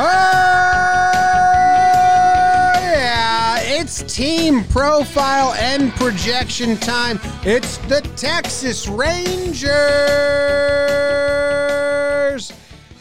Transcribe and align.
Oh, 0.00 0.04
yeah. 2.80 3.58
It's 3.60 4.02
team 4.02 4.62
profile 4.64 5.54
and 5.54 5.90
projection 5.92 6.76
time. 6.76 7.18
It's 7.42 7.78
the 7.88 8.00
Texas 8.14 8.86
Rangers. 8.86 9.72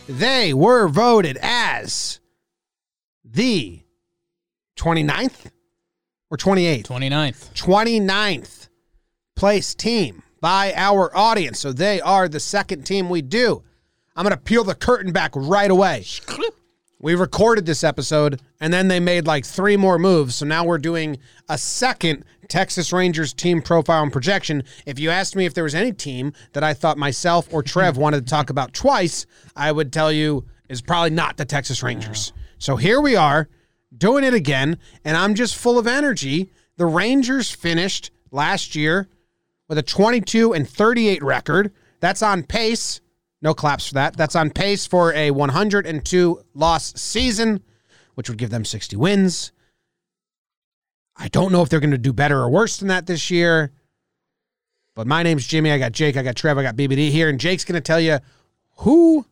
They 0.10 0.56
were 0.56 0.88
voted 0.88 1.38
as 1.40 2.20
the 3.24 3.84
29th 4.76 5.52
or 6.32 6.38
28th? 6.38 6.88
29th. 6.88 7.54
29th 7.54 8.70
place 9.36 9.76
team 9.76 10.24
by 10.42 10.74
our 10.76 11.16
audience. 11.16 11.60
So 11.60 11.72
they 11.74 12.02
are 12.02 12.28
the 12.28 12.40
second 12.40 12.86
team 12.88 13.08
we 13.08 13.22
do. 13.22 13.62
I'm 14.16 14.24
going 14.24 14.36
to 14.36 14.42
peel 14.42 14.64
the 14.64 14.74
curtain 14.74 15.12
back 15.12 15.34
right 15.36 15.70
away. 15.70 16.04
We 17.00 17.14
recorded 17.14 17.66
this 17.66 17.84
episode 17.84 18.42
and 18.60 18.74
then 18.74 18.88
they 18.88 19.00
made 19.00 19.28
like 19.28 19.46
three 19.46 19.78
more 19.78 20.00
moves. 20.00 20.36
So 20.36 20.46
now 20.46 20.66
we're 20.66 20.80
doing 20.80 21.18
a 21.48 21.58
second 21.58 22.26
Texas 22.48 22.92
Rangers 22.92 23.34
team 23.34 23.62
profile 23.62 24.04
and 24.04 24.12
projection. 24.12 24.64
If 24.86 25.00
you 25.00 25.10
asked 25.10 25.36
me 25.36 25.46
if 25.46 25.54
there 25.54 25.64
was 25.64 25.76
any 25.76 25.92
team 25.92 26.34
that 26.54 26.64
I 26.64 26.74
thought 26.74 26.98
myself 26.98 27.54
or 27.54 27.62
Trev 27.62 27.98
wanted 27.98 28.26
to 28.26 28.30
talk 28.30 28.50
about 28.50 28.74
twice, 28.74 29.26
I 29.56 29.72
would 29.72 29.94
tell 29.94 30.12
you 30.12 30.46
is 30.70 30.82
probably 30.82 31.12
not 31.12 31.38
the 31.38 31.46
Texas 31.46 31.84
Rangers. 31.84 32.34
So 32.58 32.76
here 32.76 33.00
we 33.00 33.16
are 33.16 33.48
doing 33.96 34.24
it 34.24 34.34
again, 34.34 34.78
and 35.06 35.16
I'm 35.16 35.36
just 35.36 35.56
full 35.56 35.80
of 35.80 35.88
energy. 35.88 36.52
The 36.78 36.86
Rangers 36.86 37.52
finished 37.52 38.12
last 38.32 38.76
year 38.76 39.08
with 39.68 39.78
a 39.78 39.84
22 39.84 40.54
and 40.54 40.68
38 40.68 41.24
record. 41.24 41.72
That's 42.00 42.22
on 42.22 42.44
pace. 42.44 43.02
No 43.42 43.54
claps 43.54 43.88
for 43.88 43.94
that. 43.96 44.18
That's 44.18 44.36
on 44.36 44.50
pace 44.50 44.86
for 44.88 45.14
a 45.14 45.32
102 45.32 46.42
loss 46.54 46.94
season, 47.00 47.64
which 48.16 48.30
would 48.30 48.38
give 48.38 48.50
them 48.50 48.66
60 48.66 48.96
wins. 48.96 49.52
I 51.16 51.28
don't 51.30 51.52
know 51.52 51.62
if 51.62 51.70
they're 51.70 51.80
going 51.80 51.92
to 51.92 51.98
do 51.98 52.14
better 52.14 52.40
or 52.40 52.50
worse 52.50 52.78
than 52.78 52.88
that 52.90 53.08
this 53.08 53.30
year. 53.32 53.72
But 54.96 55.08
my 55.08 55.22
name's 55.22 55.46
Jimmy. 55.46 55.72
I 55.72 55.78
got 55.78 55.92
Jake. 55.92 56.18
I 56.18 56.24
got 56.24 56.36
Trev. 56.36 56.58
I 56.58 56.64
got 56.64 56.76
BBD 56.76 57.12
here. 57.12 57.30
And 57.30 57.40
Jake's 57.40 57.64
going 57.64 57.76
to 57.76 57.82
tell 57.82 58.00
you 58.00 58.18
who 58.78 59.26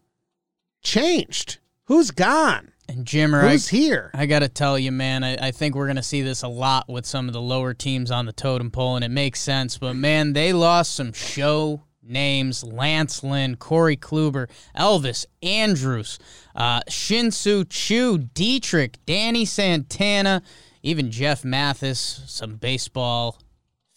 changed, 0.83 1.57
who's 1.85 2.11
gone, 2.11 2.71
And 2.87 3.05
Jimmer, 3.05 3.43
I, 3.43 3.51
who's 3.51 3.69
here. 3.69 4.11
I 4.13 4.27
got 4.27 4.39
to 4.39 4.49
tell 4.49 4.77
you, 4.77 4.91
man, 4.91 5.23
I, 5.23 5.47
I 5.47 5.51
think 5.51 5.73
we're 5.73 5.87
going 5.87 5.95
to 5.95 6.03
see 6.03 6.21
this 6.21 6.43
a 6.43 6.47
lot 6.47 6.87
with 6.87 7.05
some 7.05 7.27
of 7.27 7.33
the 7.33 7.41
lower 7.41 7.73
teams 7.73 8.11
on 8.11 8.27
the 8.27 8.33
totem 8.33 8.69
pole, 8.69 8.95
and 8.95 9.03
it 9.03 9.09
makes 9.09 9.39
sense. 9.39 9.77
But, 9.79 9.95
man, 9.95 10.33
they 10.33 10.53
lost 10.53 10.93
some 10.93 11.13
show 11.13 11.81
names 12.05 12.63
Lance 12.63 13.23
Lynn, 13.23 13.55
Corey 13.55 13.97
Kluber, 13.97 14.49
Elvis 14.77 15.25
Andrus, 15.41 16.19
uh, 16.55 16.81
Shin-Soo 16.87 17.65
Choo, 17.65 18.17
Dietrich, 18.17 18.97
Danny 19.05 19.45
Santana, 19.45 20.41
even 20.83 21.11
Jeff 21.11 21.43
Mathis, 21.43 22.21
some 22.27 22.55
baseball 22.55 23.39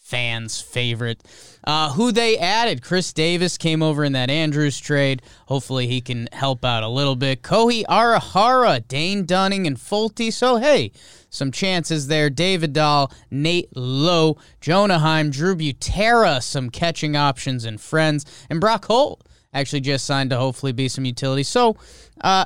fans' 0.09 0.59
favorite. 0.59 1.23
Uh, 1.63 1.91
who 1.91 2.11
they 2.11 2.37
added? 2.37 2.81
Chris 2.81 3.13
Davis 3.13 3.57
came 3.57 3.83
over 3.83 4.03
in 4.03 4.13
that 4.13 4.31
Andrus 4.31 4.79
trade. 4.79 5.21
Hopefully, 5.45 5.85
he 5.85 6.01
can 6.01 6.27
help 6.31 6.65
out 6.65 6.81
a 6.81 6.87
little 6.87 7.15
bit. 7.15 7.43
Kohei 7.43 7.83
Arihara, 7.85 8.85
Dane 8.87 9.25
Dunning, 9.25 9.67
and 9.67 9.77
Fulte. 9.77 10.33
So, 10.33 10.57
hey, 10.57 10.91
some 11.29 11.51
chances 11.51 12.07
there. 12.07 12.29
David 12.29 12.73
Dahl, 12.73 13.11
Nate 13.31 13.75
Lowe, 13.75 14.37
Jonah 14.61 14.99
Heim, 14.99 15.29
Drew 15.29 15.55
Butera, 15.55 16.41
some 16.41 16.69
catching 16.69 17.15
options 17.15 17.65
and 17.65 17.79
friends, 17.79 18.25
and 18.49 18.59
Brock 18.59 18.85
Holt 18.85 19.23
actually 19.53 19.81
just 19.81 20.05
signed 20.05 20.29
to 20.29 20.37
hopefully 20.37 20.71
be 20.71 20.87
some 20.87 21.05
utility. 21.05 21.43
So, 21.43 21.77
uh, 22.21 22.45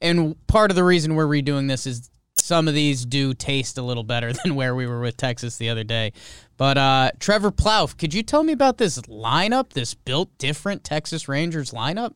and 0.00 0.34
part 0.46 0.70
of 0.70 0.76
the 0.76 0.84
reason 0.84 1.14
we're 1.14 1.26
redoing 1.26 1.68
this 1.68 1.86
is 1.86 2.10
some 2.34 2.66
of 2.66 2.74
these 2.74 3.06
do 3.06 3.34
taste 3.34 3.78
a 3.78 3.82
little 3.82 4.02
better 4.02 4.32
than 4.44 4.54
where 4.54 4.74
we 4.74 4.86
were 4.86 5.00
with 5.00 5.16
Texas 5.16 5.56
the 5.58 5.68
other 5.68 5.84
day. 5.84 6.12
But 6.56 6.78
uh, 6.78 7.10
Trevor 7.20 7.52
Plouffe, 7.52 7.96
could 7.96 8.12
you 8.12 8.22
tell 8.22 8.42
me 8.42 8.52
about 8.52 8.78
this 8.78 9.00
lineup, 9.02 9.70
this 9.70 9.94
built 9.94 10.36
different 10.38 10.84
Texas 10.84 11.28
Rangers 11.28 11.70
lineup? 11.70 12.14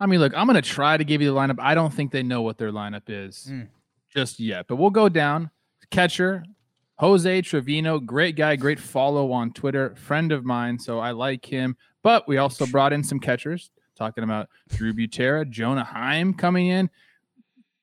I 0.00 0.06
mean, 0.06 0.20
look, 0.20 0.34
I'm 0.36 0.46
going 0.46 0.60
to 0.60 0.68
try 0.68 0.96
to 0.96 1.04
give 1.04 1.22
you 1.22 1.32
the 1.32 1.38
lineup. 1.38 1.58
I 1.58 1.74
don't 1.74 1.92
think 1.92 2.10
they 2.10 2.22
know 2.22 2.42
what 2.42 2.58
their 2.58 2.72
lineup 2.72 3.04
is 3.08 3.48
Mm. 3.50 3.68
Just 4.14 4.38
yet, 4.38 4.66
but 4.68 4.76
we'll 4.76 4.90
go 4.90 5.08
down. 5.08 5.50
Catcher, 5.90 6.44
Jose 6.98 7.42
Trevino, 7.42 7.98
great 7.98 8.36
guy, 8.36 8.56
great 8.56 8.78
follow 8.78 9.32
on 9.32 9.52
Twitter, 9.52 9.94
friend 9.96 10.30
of 10.32 10.44
mine, 10.44 10.78
so 10.78 10.98
I 10.98 11.10
like 11.10 11.44
him. 11.44 11.76
But 12.02 12.28
we 12.28 12.38
also 12.38 12.66
brought 12.66 12.92
in 12.92 13.02
some 13.02 13.18
catchers, 13.18 13.70
talking 13.96 14.24
about 14.24 14.48
Drew 14.68 14.92
Butera, 14.92 15.48
Jonah 15.48 15.84
Heim 15.84 16.34
coming 16.34 16.68
in. 16.68 16.88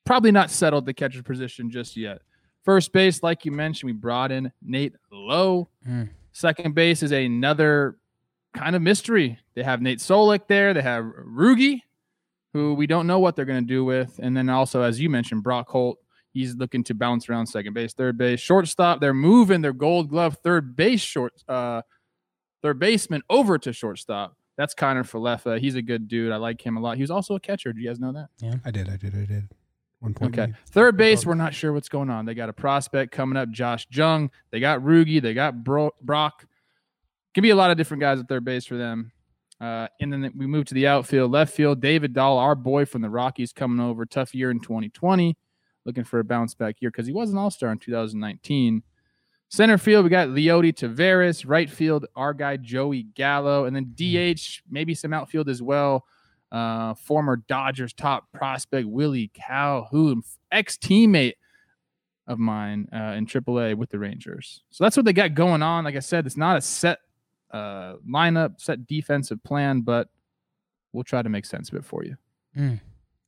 Probably 0.06 0.32
not 0.32 0.50
settled 0.52 0.86
the 0.86 0.94
catcher 0.94 1.24
position 1.24 1.70
just 1.70 1.98
yet. 1.98 2.22
First 2.64 2.94
base, 2.94 3.24
like 3.24 3.44
you 3.44 3.52
mentioned, 3.52 3.88
we 3.88 3.94
brought 3.94 4.32
in 4.32 4.52
Nate 4.62 4.94
Lowe. 5.12 5.68
Mm. 5.88 6.10
Second 6.32 6.76
base 6.76 7.04
is 7.04 7.12
another 7.12 7.98
kind 8.54 8.76
of 8.76 8.82
mystery. 8.82 9.40
They 9.56 9.64
have 9.64 9.82
Nate 9.82 10.00
Solak 10.00 10.48
there. 10.48 10.74
They 10.74 10.82
have 10.82 11.04
Rugi, 11.04 11.82
who 12.54 12.74
we 12.74 12.88
don't 12.88 13.08
know 13.08 13.20
what 13.20 13.36
they're 13.36 13.46
going 13.46 13.64
to 13.64 13.68
do 13.68 13.84
with. 13.84 14.20
And 14.22 14.36
then 14.38 14.50
also, 14.50 14.82
as 14.82 15.00
you 15.00 15.10
mentioned, 15.10 15.44
Brock 15.44 15.70
Holt. 15.70 15.98
He's 16.34 16.56
looking 16.56 16.84
to 16.86 16.94
bounce 16.94 17.28
around 17.30 17.48
second 17.48 17.74
base, 17.74 17.94
third 17.94 18.18
base, 18.18 18.40
shortstop. 18.40 19.02
They're 19.02 19.14
moving 19.14 19.62
their 19.62 19.74
Gold 19.74 20.10
Glove 20.10 20.38
third 20.44 20.76
base 20.76 21.02
short, 21.02 21.34
uh, 21.48 21.82
third 22.62 22.80
baseman 22.80 23.22
over 23.30 23.58
to 23.58 23.74
shortstop. 23.74 24.36
That's 24.58 24.74
Kiner 24.74 25.04
Falefa. 25.04 25.60
He's 25.60 25.76
a 25.76 25.82
good 25.82 26.08
dude. 26.08 26.32
I 26.32 26.38
like 26.38 26.62
him 26.66 26.78
a 26.78 26.80
lot. 26.80 26.96
He 26.98 27.04
was 27.04 27.12
also 27.12 27.36
a 27.36 27.40
catcher. 27.40 27.74
Do 27.74 27.82
you 27.82 27.88
guys 27.88 28.00
know 28.00 28.14
that? 28.14 28.28
Yeah, 28.40 28.56
I 28.64 28.72
did, 28.72 28.90
I 28.90 28.96
did, 28.96 29.14
I 29.16 29.26
did. 29.26 29.50
One 30.00 30.14
point. 30.14 30.38
Okay. 30.38 30.54
Third 30.68 30.98
base, 30.98 31.26
we're 31.26 31.36
not 31.36 31.54
sure 31.54 31.74
what's 31.74 31.90
going 31.90 32.10
on. 32.10 32.26
They 32.26 32.34
got 32.34 32.50
a 32.50 32.54
prospect 32.54 33.12
coming 33.12 33.38
up, 33.38 33.52
Josh 33.52 33.86
Jung. 33.92 34.32
They 34.52 34.60
got 34.60 34.80
Rugi. 34.82 35.22
They 35.22 35.34
got 35.34 35.64
Bro- 35.64 35.94
Brock. 36.02 36.46
Can 37.34 37.44
be 37.44 37.52
a 37.52 37.56
lot 37.56 37.72
of 37.72 37.78
different 37.78 38.02
guys 38.02 38.20
at 38.20 38.28
third 38.28 38.44
base 38.44 38.66
for 38.66 38.78
them. 38.78 39.12
Uh, 39.60 39.88
and 40.00 40.12
then 40.12 40.32
we 40.36 40.48
move 40.48 40.66
to 40.66 40.74
the 40.74 40.88
outfield, 40.88 41.32
left 41.32 41.54
field. 41.54 41.82
David 41.82 42.14
Dahl, 42.14 42.40
our 42.40 42.56
boy 42.56 42.86
from 42.86 43.04
the 43.04 43.10
Rockies, 43.12 43.54
coming 43.54 43.80
over. 43.80 44.06
Tough 44.08 44.34
year 44.34 44.50
in 44.50 44.60
2020. 44.60 45.38
Looking 45.86 46.04
for 46.04 46.20
a 46.20 46.24
bounce 46.24 46.54
back 46.54 46.82
year 46.82 46.92
because 46.92 47.08
he 47.08 47.14
was 47.14 47.32
an 47.32 47.38
All 47.38 47.52
Star 47.52 47.72
in 47.72 47.80
2019. 47.80 48.84
Center 49.50 49.78
field, 49.78 50.06
we 50.06 50.10
got 50.10 50.30
Leody 50.30 50.74
Taveras. 50.74 51.44
Right 51.46 51.70
field, 51.70 52.06
our 52.16 52.34
guy 52.34 52.58
Joey 52.58 53.04
Gallo, 53.04 53.66
and 53.66 53.76
then 53.76 53.94
DH, 53.96 54.62
maybe 54.70 54.94
some 54.94 55.14
outfield 55.14 55.50
as 55.50 55.62
well. 55.62 56.06
Uh, 56.52 56.94
former 56.94 57.38
Dodgers 57.38 57.94
top 57.94 58.32
prospect 58.34 58.88
Willie 58.88 59.32
Calhoun, 59.34 60.24
ex 60.52 60.78
teammate 60.78 61.34
of 62.28 62.40
mine 62.40 62.88
uh, 62.94 63.14
in 63.18 63.26
AAA 63.26 63.76
with 63.76 63.90
the 63.90 64.00
Rangers. 64.00 64.64
So 64.70 64.84
that's 64.84 64.96
what 64.96 65.06
they 65.06 65.14
got 65.14 65.34
going 65.34 65.62
on. 65.62 65.84
Like 65.84 65.96
I 65.96 66.00
said, 66.00 66.26
it's 66.26 66.38
not 66.38 66.58
a 66.58 66.62
set 66.62 67.00
uh, 67.52 67.96
lineup, 68.10 68.62
set 68.62 68.86
defensive 68.88 69.44
plan, 69.44 69.82
but 69.82 70.10
we'll 70.94 71.04
try 71.04 71.22
to 71.22 71.30
make 71.30 71.46
sense 71.46 71.70
of 71.70 71.76
it 71.76 71.86
for 71.86 72.04
you. 72.06 72.16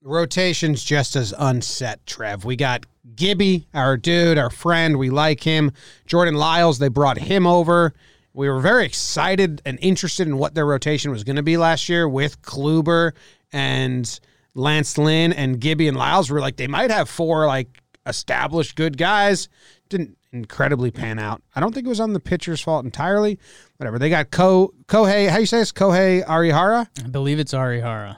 Rotation's 0.03 0.83
just 0.83 1.15
as 1.15 1.33
unset, 1.37 2.05
Trev. 2.05 2.43
We 2.43 2.57
got 2.57 2.85
Gibby, 3.15 3.67
our 3.73 3.95
dude, 3.95 4.37
our 4.37 4.49
friend. 4.49 4.97
We 4.97 5.09
like 5.09 5.41
him. 5.41 5.71
Jordan 6.05 6.35
Lyles, 6.35 6.79
they 6.79 6.89
brought 6.89 7.17
him 7.17 7.47
over. 7.47 7.93
We 8.33 8.49
were 8.49 8.59
very 8.59 8.85
excited 8.85 9.61
and 9.65 9.79
interested 9.81 10.27
in 10.27 10.37
what 10.37 10.55
their 10.55 10.65
rotation 10.65 11.11
was 11.11 11.23
going 11.23 11.35
to 11.37 11.43
be 11.43 11.55
last 11.55 11.87
year 11.87 12.09
with 12.09 12.41
Kluber 12.41 13.13
and 13.53 14.19
Lance 14.55 14.97
Lynn 14.97 15.31
and 15.31 15.59
Gibby 15.59 15.87
and 15.87 15.95
Lyles. 15.95 16.29
We 16.29 16.33
were 16.33 16.41
like, 16.41 16.57
they 16.57 16.67
might 16.67 16.91
have 16.91 17.07
four 17.07 17.45
like 17.45 17.81
established 18.05 18.75
good 18.75 18.97
guys. 18.97 19.47
Didn't 19.87 20.17
incredibly 20.31 20.91
pan 20.91 21.19
out. 21.19 21.41
I 21.55 21.59
don't 21.59 21.73
think 21.73 21.85
it 21.85 21.89
was 21.89 21.99
on 21.99 22.13
the 22.13 22.19
pitcher's 22.19 22.59
fault 22.59 22.83
entirely. 22.83 23.39
Whatever. 23.77 23.99
They 23.99 24.09
got 24.09 24.31
Ko 24.31 24.73
Kohei. 24.87 25.29
How 25.29 25.37
you 25.37 25.45
say 25.45 25.59
this? 25.59 25.71
Kohei 25.71 26.25
Arihara. 26.25 26.87
I 27.05 27.07
believe 27.07 27.39
it's 27.39 27.53
Arihara. 27.53 28.17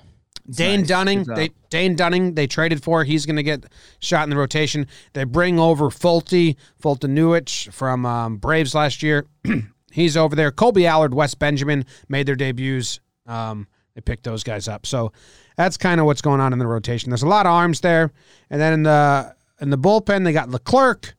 Dane 0.50 0.82
Nice. 0.82 0.90
Dunning, 0.90 1.24
they 1.24 1.50
Dane 1.70 1.96
Dunning, 1.96 2.36
they 2.36 2.48
traded 2.48 2.84
for. 2.84 3.04
He's 3.04 3.26
going 3.26 3.36
to 3.38 3.44
get 3.44 3.66
shot 4.00 4.24
in 4.24 4.30
the 4.30 4.38
rotation. 4.38 4.88
They 5.14 5.24
bring 5.24 5.60
over 5.60 5.90
Fulte, 5.90 6.56
Fulton 6.80 7.72
from 7.72 8.06
um, 8.06 8.38
Braves 8.38 8.76
last 8.76 9.02
year. 9.02 9.26
He's 9.92 10.18
over 10.18 10.36
there. 10.36 10.52
Kolby 10.52 10.86
Allard, 10.86 11.14
Wes 11.14 11.34
Benjamin 11.36 11.86
made 12.10 12.28
their 12.28 12.36
debuts. 12.36 13.00
Um, 13.26 13.68
they 13.96 14.02
picked 14.02 14.24
those 14.24 14.44
guys 14.44 14.68
up. 14.68 14.86
So 14.86 15.14
that's 15.56 15.78
kind 15.78 16.00
of 16.00 16.06
what's 16.06 16.22
going 16.22 16.42
on 16.42 16.54
in 16.54 16.60
the 16.60 16.68
rotation. 16.68 17.10
There's 17.10 17.24
a 17.24 17.28
lot 17.28 17.46
of 17.46 17.54
arms 17.54 17.80
there, 17.80 18.12
and 18.50 18.60
then 18.62 18.74
in 18.74 18.84
the 18.84 19.36
in 19.62 19.70
the 19.70 19.78
bullpen 19.78 20.26
they 20.26 20.34
got 20.34 20.50
Leclerc. 20.50 21.16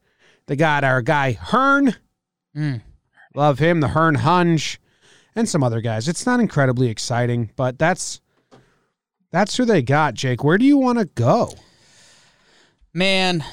They 0.47 0.57
got 0.57 0.85
our 0.85 1.03
guy 1.03 1.33
Hearn. 1.33 1.97
Mm. 2.57 2.83
Love 3.35 3.59
him. 3.59 3.81
The 3.81 3.89
Hearn 3.89 4.17
Hunge, 4.17 4.79
and 5.35 5.49
some 5.49 5.63
other 5.63 5.81
guys. 5.81 6.07
It's 6.07 6.27
not 6.27 6.39
incredibly 6.39 6.89
exciting, 6.89 7.51
but 7.57 7.79
that's 7.79 8.21
that's 9.31 9.57
who 9.57 9.65
they 9.65 9.83
got, 9.83 10.15
Jake. 10.15 10.43
Where 10.45 10.59
do 10.59 10.65
you 10.65 10.79
want 10.79 10.99
to 10.99 11.05
go? 11.05 11.53
Man, 12.93 13.45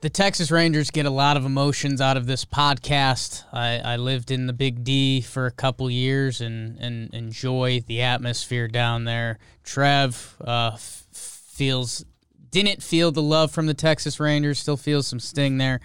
the 0.00 0.10
Texas 0.10 0.50
Rangers 0.50 0.90
get 0.90 1.06
a 1.06 1.10
lot 1.10 1.36
of 1.36 1.44
emotions 1.44 2.00
out 2.00 2.16
of 2.16 2.26
this 2.26 2.44
podcast. 2.44 3.44
I, 3.52 3.78
I 3.78 3.96
lived 3.96 4.30
in 4.30 4.46
the 4.46 4.52
Big 4.52 4.82
D 4.84 5.20
for 5.20 5.46
a 5.46 5.50
couple 5.50 5.90
years 5.90 6.40
and, 6.40 6.78
and 6.78 7.12
enjoy 7.14 7.82
the 7.86 8.02
atmosphere 8.02 8.68
down 8.68 9.04
there. 9.04 9.38
Trev 9.62 10.36
uh, 10.46 10.72
f- 10.74 11.06
feels 11.12 12.04
didn't 12.50 12.82
feel 12.82 13.12
the 13.12 13.22
love 13.22 13.52
from 13.52 13.66
the 13.66 13.74
Texas 13.74 14.18
Rangers. 14.18 14.58
Still 14.58 14.76
feels 14.76 15.06
some 15.06 15.20
sting 15.20 15.58
there. 15.58 15.80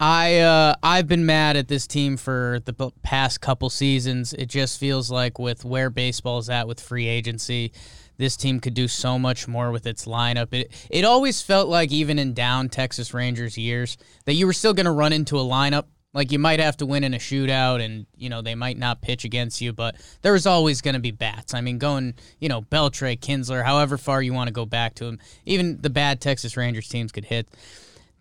I 0.00 0.40
uh, 0.40 0.74
I've 0.82 1.06
been 1.06 1.26
mad 1.26 1.56
at 1.56 1.68
this 1.68 1.86
team 1.86 2.16
for 2.16 2.58
the 2.64 2.90
past 3.02 3.40
couple 3.40 3.70
seasons. 3.70 4.32
It 4.32 4.46
just 4.46 4.80
feels 4.80 5.10
like 5.10 5.38
with 5.38 5.64
where 5.64 5.90
baseball 5.90 6.38
is 6.38 6.50
at 6.50 6.66
with 6.66 6.80
free 6.80 7.06
agency, 7.06 7.72
this 8.22 8.36
team 8.36 8.60
could 8.60 8.74
do 8.74 8.86
so 8.86 9.18
much 9.18 9.48
more 9.48 9.72
with 9.72 9.86
its 9.86 10.06
lineup. 10.06 10.54
It 10.54 10.70
it 10.88 11.04
always 11.04 11.42
felt 11.42 11.68
like 11.68 11.90
even 11.90 12.18
in 12.18 12.34
down 12.34 12.68
Texas 12.68 13.12
Rangers 13.12 13.58
years 13.58 13.98
that 14.24 14.34
you 14.34 14.46
were 14.46 14.52
still 14.52 14.74
going 14.74 14.86
to 14.86 14.92
run 14.92 15.12
into 15.12 15.38
a 15.38 15.42
lineup 15.42 15.86
like 16.14 16.30
you 16.30 16.38
might 16.38 16.60
have 16.60 16.76
to 16.76 16.86
win 16.86 17.04
in 17.04 17.14
a 17.14 17.18
shootout 17.18 17.84
and 17.84 18.06
you 18.16 18.28
know 18.28 18.42
they 18.42 18.54
might 18.54 18.78
not 18.78 19.02
pitch 19.02 19.24
against 19.24 19.60
you, 19.60 19.72
but 19.72 19.96
there 20.22 20.32
was 20.32 20.46
always 20.46 20.80
going 20.80 20.94
to 20.94 21.00
be 21.00 21.10
bats. 21.10 21.54
I 21.54 21.60
mean, 21.60 21.78
going, 21.78 22.14
you 22.38 22.48
know, 22.48 22.62
Beltre, 22.62 23.18
Kinsler, 23.18 23.64
however 23.64 23.98
far 23.98 24.22
you 24.22 24.32
want 24.32 24.48
to 24.48 24.52
go 24.52 24.66
back 24.66 24.94
to 24.96 25.04
them. 25.04 25.18
Even 25.44 25.80
the 25.80 25.90
bad 25.90 26.20
Texas 26.20 26.56
Rangers 26.56 26.88
teams 26.88 27.12
could 27.12 27.24
hit 27.24 27.48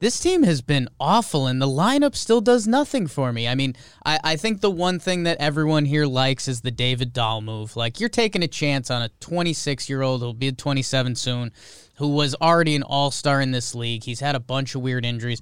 this 0.01 0.19
team 0.19 0.41
has 0.43 0.61
been 0.61 0.89
awful 0.99 1.45
and 1.45 1.61
the 1.61 1.67
lineup 1.67 2.15
still 2.15 2.41
does 2.41 2.67
nothing 2.67 3.05
for 3.05 3.31
me. 3.31 3.47
I 3.47 3.53
mean, 3.53 3.75
I, 4.03 4.19
I 4.23 4.35
think 4.35 4.59
the 4.59 4.71
one 4.71 4.97
thing 4.97 5.23
that 5.23 5.37
everyone 5.39 5.85
here 5.85 6.07
likes 6.07 6.47
is 6.47 6.61
the 6.61 6.71
David 6.71 7.13
Dahl 7.13 7.39
move. 7.39 7.75
Like 7.75 7.99
you're 7.99 8.09
taking 8.09 8.41
a 8.41 8.47
chance 8.47 8.89
on 8.89 9.03
a 9.03 9.09
26 9.19 9.87
year 9.89 10.01
old 10.01 10.21
who'll 10.21 10.33
be 10.33 10.51
27 10.51 11.15
soon, 11.15 11.51
who 11.97 12.07
was 12.09 12.33
already 12.41 12.75
an 12.75 12.81
all 12.81 13.11
star 13.11 13.41
in 13.41 13.51
this 13.51 13.75
league. 13.75 14.03
He's 14.03 14.19
had 14.19 14.35
a 14.35 14.39
bunch 14.39 14.73
of 14.73 14.81
weird 14.81 15.05
injuries. 15.05 15.39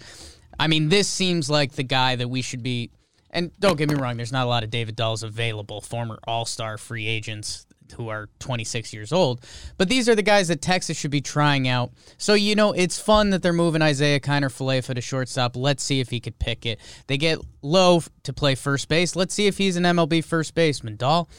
I 0.60 0.68
mean, 0.68 0.90
this 0.90 1.08
seems 1.08 1.50
like 1.50 1.72
the 1.72 1.84
guy 1.84 2.18
that 2.18 2.28
we 2.28 2.42
should 2.42 2.62
be. 2.62 2.92
And 3.32 3.52
don't 3.60 3.78
get 3.78 3.88
me 3.90 3.96
wrong, 3.96 4.18
there's 4.18 4.34
not 4.34 4.46
a 4.46 4.50
lot 4.50 4.66
of 4.66 4.72
David 4.72 4.98
Dahls 4.98 5.24
available, 5.24 5.80
former 5.80 6.20
all 6.28 6.44
star 6.44 6.78
free 6.78 7.08
agents 7.08 7.66
who 7.94 8.10
are 8.10 8.30
26 8.40 8.94
years 8.94 9.12
old. 9.12 9.46
But 9.78 9.90
these 9.90 10.08
are 10.10 10.16
the 10.16 10.22
guys 10.22 10.48
that 10.48 10.62
Texas 10.62 10.98
should 10.98 11.12
be 11.12 11.22
trying 11.22 11.68
out. 11.68 11.92
So, 12.18 12.34
you 12.34 12.56
know, 12.56 12.72
it's 12.74 13.00
fun 13.00 13.30
that 13.32 13.42
they're 13.42 13.54
moving 13.54 13.82
Isiah 13.82 14.20
Kiner 14.20 14.50
Falefa 14.50 14.96
to 14.96 15.02
shortstop. 15.02 15.56
Let's 15.56 15.84
see 15.84 16.00
if 16.00 16.10
he 16.10 16.20
could 16.20 16.40
pick 16.40 16.66
it. 16.66 16.80
They 17.08 17.18
get 17.18 17.40
Lowe 17.62 18.04
to 18.24 18.34
play 18.34 18.56
first 18.56 18.88
base. 18.88 19.16
Let's 19.16 19.34
see 19.34 19.48
if 19.48 19.58
he's 19.58 19.76
an 19.76 19.84
MLB 19.84 20.24
first 20.24 20.56
baseman. 20.56 20.96
Dahl, 20.96 21.30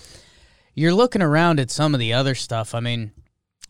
you're 0.74 0.94
looking 0.94 1.22
around 1.22 1.60
at 1.60 1.70
some 1.70 1.94
of 1.94 2.00
the 2.00 2.12
other 2.12 2.34
stuff. 2.34 2.74
I 2.74 2.80
mean, 2.80 3.12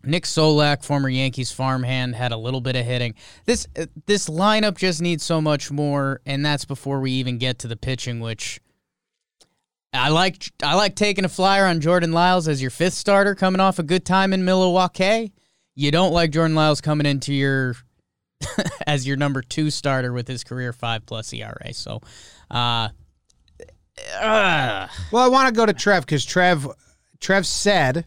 Nick 0.02 0.24
Solak, 0.24 0.82
former 0.82 1.08
Yankees 1.08 1.52
farmhand, 1.52 2.14
had 2.14 2.32
a 2.32 2.36
little 2.36 2.60
bit 2.60 2.76
of 2.76 2.84
hitting. 2.84 3.14
This 3.44 3.66
uh, 3.78 3.86
this 4.06 4.28
lineup 4.28 4.78
just 4.78 5.02
needs 5.02 5.22
so 5.22 5.40
much 5.40 5.70
more, 5.70 6.20
and 6.24 6.44
that's 6.44 6.64
before 6.64 7.00
we 7.00 7.12
even 7.12 7.38
get 7.38 7.58
to 7.60 7.68
the 7.68 7.76
pitching, 7.76 8.20
which 8.20 8.60
I 9.92 10.08
like 10.10 10.50
I 10.62 10.74
like 10.74 10.94
taking 10.94 11.24
a 11.24 11.28
flyer 11.28 11.66
on 11.66 11.80
Jordan 11.80 12.12
Lyles 12.12 12.46
as 12.48 12.62
your 12.62 12.70
fifth 12.70 12.94
starter 12.94 13.34
coming 13.34 13.60
off 13.60 13.78
a 13.78 13.82
good 13.82 14.04
time 14.04 14.32
in 14.32 14.44
Milwaukee. 14.44 15.32
You 15.74 15.90
don't 15.90 16.12
like 16.12 16.30
Jordan 16.30 16.54
Lyles 16.54 16.80
coming 16.80 17.06
into 17.06 17.34
your 17.34 17.74
as 18.86 19.06
your 19.06 19.16
number 19.16 19.42
two 19.42 19.70
starter 19.70 20.12
with 20.12 20.28
his 20.28 20.44
career 20.44 20.72
five 20.72 21.06
plus 21.06 21.32
ERA. 21.32 21.72
So, 21.72 22.00
uh, 22.50 22.88
uh. 24.20 24.88
well, 25.12 25.24
I 25.24 25.28
want 25.28 25.48
to 25.48 25.54
go 25.54 25.66
to 25.66 25.72
Trev 25.72 26.04
because 26.06 26.24
Trev 26.24 26.66
Trev 27.20 27.44
said 27.46 28.06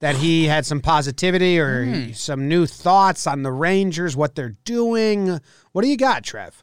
that 0.00 0.16
he 0.16 0.44
had 0.44 0.66
some 0.66 0.80
positivity 0.80 1.58
or 1.58 1.84
Hmm. 1.84 2.12
some 2.12 2.48
new 2.48 2.66
thoughts 2.66 3.26
on 3.26 3.42
the 3.42 3.50
Rangers, 3.52 4.14
what 4.16 4.34
they're 4.34 4.56
doing. 4.64 5.40
What 5.72 5.82
do 5.82 5.88
you 5.88 5.96
got, 5.96 6.22
Trev? 6.22 6.62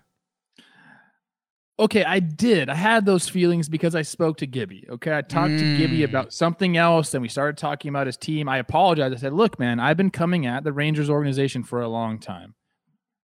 Okay, 1.80 2.04
I 2.04 2.20
did. 2.20 2.70
I 2.70 2.76
had 2.76 3.04
those 3.06 3.28
feelings 3.28 3.68
because 3.68 3.96
I 3.96 4.04
spoke 4.04 4.38
to 4.38 4.46
Gibby. 4.48 4.86
Okay, 4.92 5.18
I 5.18 5.22
talked 5.22 5.58
to 5.58 5.78
Gibby 5.78 6.00
Mm. 6.02 6.04
about 6.10 6.32
something 6.32 6.78
else, 6.78 7.16
and 7.16 7.22
we 7.24 7.28
started 7.30 7.58
talking 7.58 7.90
about 7.90 8.06
his 8.06 8.16
team. 8.16 8.48
I 8.48 8.60
apologized. 8.60 9.14
I 9.16 9.18
said, 9.18 9.34
"Look, 9.34 9.58
man, 9.58 9.80
I've 9.80 9.98
been 9.98 10.12
coming 10.12 10.46
at 10.46 10.64
the 10.64 10.72
Rangers 10.72 11.10
organization 11.10 11.64
for 11.64 11.82
a 11.82 11.88
long 11.90 12.20
time. 12.20 12.54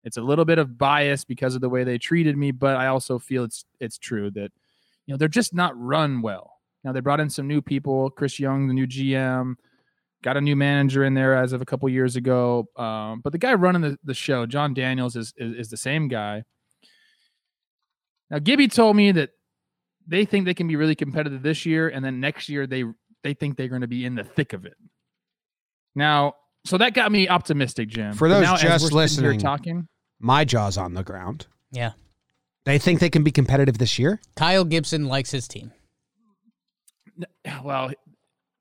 It's 0.04 0.18
a 0.18 0.22
little 0.22 0.46
bit 0.46 0.58
of 0.58 0.80
bias 0.80 1.24
because 1.26 1.54
of 1.54 1.62
the 1.62 1.70
way 1.70 1.84
they 1.84 2.00
treated 2.00 2.38
me, 2.38 2.50
but 2.52 2.76
I 2.76 2.88
also 2.88 3.20
feel 3.20 3.44
it's 3.44 3.66
it's 3.80 4.00
true 4.00 4.32
that 4.32 4.52
you 5.06 5.14
know 5.14 5.18
they're 5.18 5.28
just 5.28 5.54
not 5.54 5.80
run 5.80 6.22
well. 6.24 6.54
Now 6.84 6.92
they 6.92 7.02
brought 7.02 7.20
in 7.20 7.30
some 7.30 7.48
new 7.48 7.62
people. 7.62 8.10
Chris 8.10 8.40
Young, 8.40 8.68
the 8.68 8.74
new 8.74 8.88
GM, 8.88 9.56
got 10.24 10.38
a 10.38 10.42
new 10.42 10.56
manager 10.56 11.04
in 11.04 11.14
there 11.14 11.36
as 11.36 11.54
of 11.54 11.62
a 11.62 11.66
couple 11.66 11.88
years 11.90 12.16
ago. 12.16 12.68
Um, 12.78 13.22
but 13.22 13.32
the 13.32 13.38
guy 13.38 13.54
running 13.54 13.82
the, 13.84 14.00
the 14.04 14.14
show, 14.16 14.48
Jon 14.48 14.74
Daniels, 14.74 15.16
is, 15.16 15.34
is 15.38 15.54
is 15.56 15.70
the 15.70 15.78
same 15.78 16.08
guy. 16.08 16.44
Now 18.30 18.40
Gibby 18.40 18.68
told 18.68 18.96
me 18.96 19.12
that 19.14 19.32
they 20.08 20.26
think 20.26 20.46
they 20.46 20.54
can 20.54 20.68
be 20.68 20.76
really 20.76 20.96
competitive 20.96 21.42
this 21.44 21.66
year, 21.66 21.88
and 21.90 22.04
then 22.04 22.20
next 22.20 22.50
year 22.50 22.66
they 22.68 22.84
they 23.24 23.34
think 23.34 23.58
they're 23.58 23.68
going 23.68 23.82
to 23.82 23.88
be 23.88 24.06
in 24.06 24.16
the 24.16 24.24
thick 24.24 24.54
of 24.54 24.66
it. 24.66 24.76
Now, 25.96 26.36
so 26.66 26.78
that 26.78 26.94
got 26.94 27.12
me 27.12 27.28
optimistic, 27.28 27.90
Jim. 27.90 28.14
For 28.14 28.28
But 28.30 28.36
those 28.36 28.44
now, 28.44 28.54
as 28.56 28.62
just 28.62 28.92
we're 28.94 28.98
listening- 29.00 29.40
talking. 29.40 29.88
My 30.20 30.46
jaw's 30.46 30.78
on 30.78 30.94
the 30.94 31.04
ground. 31.04 31.48
Yeah. 31.72 31.92
They 32.66 32.78
think 32.78 33.00
they 33.00 33.10
can 33.10 33.24
be 33.24 33.32
competitive 33.32 33.78
this 33.78 33.98
year. 33.98 34.20
Kyle 34.36 34.66
Gibson 34.66 35.06
likes 35.06 35.32
his 35.32 35.48
team. 35.48 35.72
Well, 37.64 37.92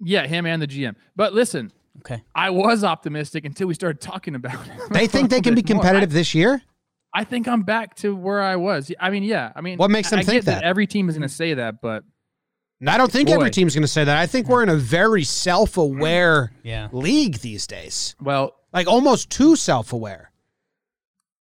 yeah, 0.01 0.27
him 0.27 0.47
and 0.47 0.61
the 0.63 0.67
GM. 0.67 0.95
But 1.17 1.33
listen, 1.35 1.73
Okay. 2.01 2.23
I 2.35 2.51
was 2.51 2.85
optimistic 2.85 3.45
until 3.45 3.67
we 3.67 3.75
started 3.75 4.01
talking 4.01 4.35
about 4.37 4.67
it. 4.69 4.73
They 4.91 5.09
think 5.09 5.31
they 5.31 5.41
can 5.41 5.55
be 5.57 5.63
More. 5.69 5.79
I- 5.81 5.83
competitive 5.83 6.13
this 6.13 6.35
year. 6.35 6.63
I 7.19 7.25
think 7.25 7.49
I'm 7.49 7.63
back 7.63 7.97
to 7.97 8.15
where 8.15 8.41
I 8.41 8.55
was. 8.57 8.93
I 9.01 9.11
mean, 9.11 9.25
yeah. 9.25 9.51
I 9.57 9.61
mean, 9.61 9.77
What 9.77 9.91
makes 9.91 10.11
them 10.11 10.21
I 10.21 10.23
think 10.23 10.45
get 10.45 10.45
that? 10.47 10.63
Every 10.63 10.87
team 10.87 11.09
is 11.09 11.17
going 11.17 11.29
to 11.29 11.35
say 11.35 11.55
that, 11.55 11.81
but 11.83 12.05
I 12.87 12.97
don't 12.97 13.11
think 13.11 13.29
every 13.29 13.47
Boy. 13.47 13.51
team's 13.51 13.75
going 13.75 13.83
to 13.83 13.89
say 13.89 14.05
that. 14.05 14.17
I 14.17 14.27
think 14.27 14.49
we're 14.49 14.63
in 14.63 14.69
a 14.69 14.77
very 14.77 15.25
self-aware 15.25 16.53
Yeah. 16.63 16.89
league 16.93 17.39
these 17.41 17.67
days, 17.67 18.15
well, 18.21 18.55
like 18.73 18.87
almost 18.87 19.31
too 19.31 19.57
self-aware. 19.57 20.31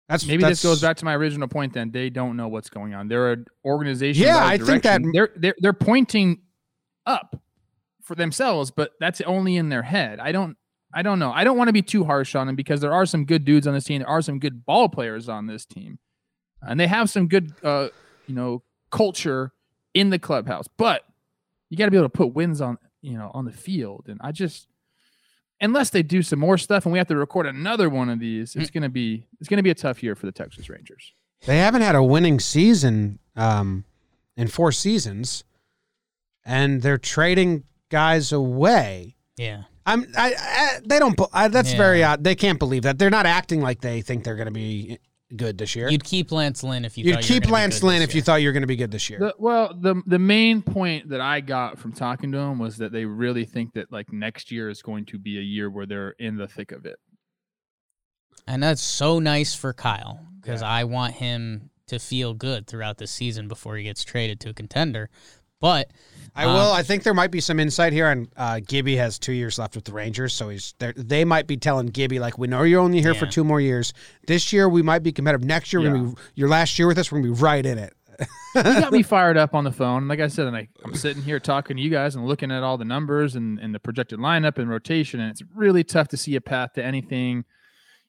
That's 0.07 0.25
maybe 0.25 0.43
that's, 0.43 0.61
this 0.61 0.63
goes 0.63 0.81
back 0.81 0.97
to 0.97 1.05
my 1.05 1.15
original 1.15 1.47
point. 1.47 1.73
Then 1.73 1.91
they 1.91 2.09
don't 2.09 2.37
know 2.37 2.47
what's 2.47 2.69
going 2.69 2.93
on. 2.93 3.07
They're 3.07 3.31
an 3.33 3.45
organization. 3.65 4.23
Yeah, 4.23 4.45
I 4.45 4.57
think 4.57 4.83
that- 4.83 5.01
they're 5.13 5.31
they're 5.35 5.55
they're 5.57 5.73
pointing 5.73 6.41
up 7.07 7.35
for 8.03 8.13
themselves, 8.15 8.69
but 8.71 8.91
that's 8.99 9.19
only 9.21 9.57
in 9.57 9.69
their 9.69 9.81
head. 9.81 10.19
I 10.19 10.31
don't. 10.31 10.55
I 10.95 11.01
don't 11.01 11.19
know. 11.19 11.31
I 11.33 11.43
don't 11.43 11.57
want 11.57 11.67
to 11.67 11.73
be 11.73 11.81
too 11.81 12.05
harsh 12.05 12.35
on 12.35 12.47
them 12.47 12.55
because 12.55 12.79
there 12.79 12.93
are 12.93 13.05
some 13.05 13.25
good 13.25 13.43
dudes 13.43 13.67
on 13.67 13.73
this 13.73 13.83
team. 13.83 13.99
There 13.99 14.09
are 14.09 14.21
some 14.21 14.39
good 14.39 14.65
ball 14.65 14.87
players 14.87 15.27
on 15.27 15.45
this 15.45 15.65
team, 15.65 15.99
and 16.61 16.79
they 16.79 16.87
have 16.87 17.09
some 17.09 17.27
good, 17.27 17.51
uh, 17.63 17.89
you 18.27 18.33
know, 18.33 18.63
culture 18.91 19.51
in 19.93 20.09
the 20.09 20.17
clubhouse. 20.17 20.67
But 20.77 21.03
you 21.69 21.77
got 21.77 21.85
to 21.85 21.91
be 21.91 21.97
able 21.97 22.05
to 22.05 22.17
put 22.17 22.33
wins 22.33 22.61
on, 22.61 22.77
you 23.01 23.17
know, 23.17 23.29
on 23.33 23.43
the 23.43 23.51
field. 23.51 24.05
And 24.07 24.21
I 24.23 24.31
just, 24.31 24.67
unless 25.59 25.89
they 25.89 26.01
do 26.01 26.21
some 26.21 26.39
more 26.39 26.57
stuff 26.57 26.85
and 26.85 26.93
we 26.93 26.97
have 26.97 27.07
to 27.09 27.15
record 27.17 27.45
another 27.45 27.89
one 27.89 28.09
of 28.09 28.19
these, 28.19 28.55
it's 28.55 28.69
gonna 28.69 28.89
be 28.89 29.27
it's 29.41 29.49
gonna 29.49 29.63
be 29.63 29.71
a 29.71 29.75
tough 29.75 30.01
year 30.01 30.15
for 30.15 30.25
the 30.25 30.31
Texas 30.31 30.69
Rangers. 30.69 31.13
They 31.45 31.57
haven't 31.57 31.81
had 31.81 31.95
a 31.95 32.03
winning 32.03 32.39
season 32.39 33.19
um, 33.35 33.83
in 34.37 34.47
four 34.47 34.71
seasons, 34.71 35.43
and 36.45 36.81
they're 36.81 36.97
trading 36.97 37.65
guys 37.89 38.31
away. 38.31 39.17
Yeah. 39.37 39.63
I'm. 39.85 40.05
I. 40.17 40.33
I 40.37 40.79
they 40.85 40.99
don't. 40.99 41.19
I, 41.33 41.47
that's 41.47 41.71
Yeah. 41.71 41.77
very 41.77 42.03
odd. 42.03 42.23
They 42.23 42.35
can't 42.35 42.59
believe 42.59 42.83
that. 42.83 42.97
They're 42.97 43.09
not 43.09 43.25
acting 43.25 43.61
like 43.61 43.81
they 43.81 44.01
think 44.01 44.23
they're 44.23 44.35
going 44.35 44.47
to 44.47 44.51
be 44.51 44.97
good 45.35 45.57
this 45.57 45.75
year. 45.75 45.89
You'd 45.89 46.03
keep 46.03 46.31
Lance 46.31 46.63
Lynn 46.63 46.85
if 46.85 46.97
you 46.97 47.03
You'd 47.05 47.15
thought 47.15 47.29
you 47.29 47.35
were 47.35 47.39
keep 47.39 47.43
gonna 47.43 47.51
be 47.51 47.53
Lance 47.53 47.79
good 47.79 47.87
Lynn 47.87 47.99
this 47.99 48.09
if 48.09 48.15
you 48.15 48.19
year. 48.19 48.23
thought 48.25 48.35
you 48.41 48.47
were 48.47 48.53
going 48.53 48.61
to 48.63 48.67
be 48.67 48.75
good 48.75 48.91
this 48.91 49.09
year. 49.09 49.19
The, 49.19 49.35
well, 49.37 49.73
the 49.79 50.01
the 50.05 50.19
main 50.19 50.61
point 50.61 51.09
that 51.09 51.21
I 51.21 51.41
got 51.41 51.77
from 51.79 51.93
talking 51.93 52.31
to 52.31 52.37
them 52.37 52.59
was 52.59 52.77
that 52.77 52.91
they 52.91 53.05
really 53.05 53.45
think 53.45 53.73
that 53.73 53.91
like 53.91 54.13
next 54.13 54.51
year 54.51 54.69
is 54.69 54.81
going 54.81 55.05
to 55.07 55.17
be 55.19 55.37
a 55.37 55.41
year 55.41 55.69
where 55.69 55.85
they're 55.85 56.11
in 56.19 56.37
the 56.37 56.47
thick 56.47 56.71
of 56.71 56.85
it. 56.85 56.97
And 58.47 58.61
that's 58.61 58.81
so 58.83 59.19
nice 59.19 59.55
for 59.55 59.73
Kyle 59.73 60.19
because 60.41 60.61
I 60.61 60.83
want 60.83 61.15
him 61.15 61.71
to 61.87 61.97
feel 61.99 62.33
good 62.35 62.67
throughout 62.67 62.97
the 62.97 63.07
season 63.07 63.47
before 63.47 63.75
he 63.77 63.83
gets 63.83 64.03
traded 64.03 64.39
to 64.41 64.49
a 64.49 64.53
contender. 64.53 65.09
But 65.65 65.89
I 66.35 66.45
Um, 66.45 66.53
will. 66.53 66.71
I 66.73 66.83
think 66.83 67.01
there 67.01 67.15
might 67.15 67.31
be 67.31 67.41
some 67.41 67.59
insight 67.59 67.91
here 67.91 68.05
on 68.05 68.27
uh, 68.37 68.59
Gibby 68.59 68.97
has 68.97 69.17
two 69.17 69.33
years 69.33 69.57
left 69.57 69.73
with 69.73 69.83
the 69.85 69.93
Rangers, 69.93 70.31
so 70.31 70.49
he's 70.49 70.75
there. 70.77 70.93
They 70.95 71.25
might 71.25 71.47
be 71.47 71.57
telling 71.57 71.87
Gibby 71.87 72.19
like, 72.19 72.37
"We 72.37 72.47
know 72.47 72.61
you're 72.61 72.81
only 72.81 73.01
here 73.01 73.15
for 73.15 73.25
two 73.25 73.43
more 73.43 73.59
years. 73.59 73.91
This 74.27 74.53
year 74.53 74.69
we 74.69 74.83
might 74.83 75.01
be 75.01 75.11
competitive. 75.11 75.43
Next 75.43 75.73
year, 75.73 75.81
we're 75.81 75.89
gonna 75.89 76.09
be 76.09 76.21
your 76.35 76.49
last 76.49 76.77
year 76.77 76.87
with 76.87 76.99
us. 76.99 77.11
We're 77.11 77.17
gonna 77.17 77.33
be 77.33 77.41
right 77.41 77.65
in 77.65 77.79
it." 77.79 77.93
He 78.53 78.61
got 78.61 78.91
me 78.91 79.01
fired 79.15 79.37
up 79.37 79.55
on 79.55 79.63
the 79.63 79.71
phone. 79.71 80.07
Like 80.07 80.19
I 80.19 80.27
said, 80.27 80.45
and 80.45 80.55
I, 80.55 80.67
I'm 80.83 80.93
sitting 80.93 81.23
here 81.23 81.39
talking 81.39 81.77
to 81.77 81.81
you 81.81 81.89
guys 81.89 82.13
and 82.13 82.27
looking 82.27 82.51
at 82.51 82.61
all 82.61 82.77
the 82.77 82.85
numbers 82.85 83.35
and, 83.35 83.57
and 83.57 83.73
the 83.73 83.79
projected 83.79 84.19
lineup 84.19 84.59
and 84.59 84.69
rotation, 84.69 85.19
and 85.19 85.31
it's 85.31 85.41
really 85.55 85.83
tough 85.83 86.09
to 86.09 86.17
see 86.17 86.35
a 86.35 86.41
path 86.41 86.73
to 86.73 86.83
anything. 86.85 87.43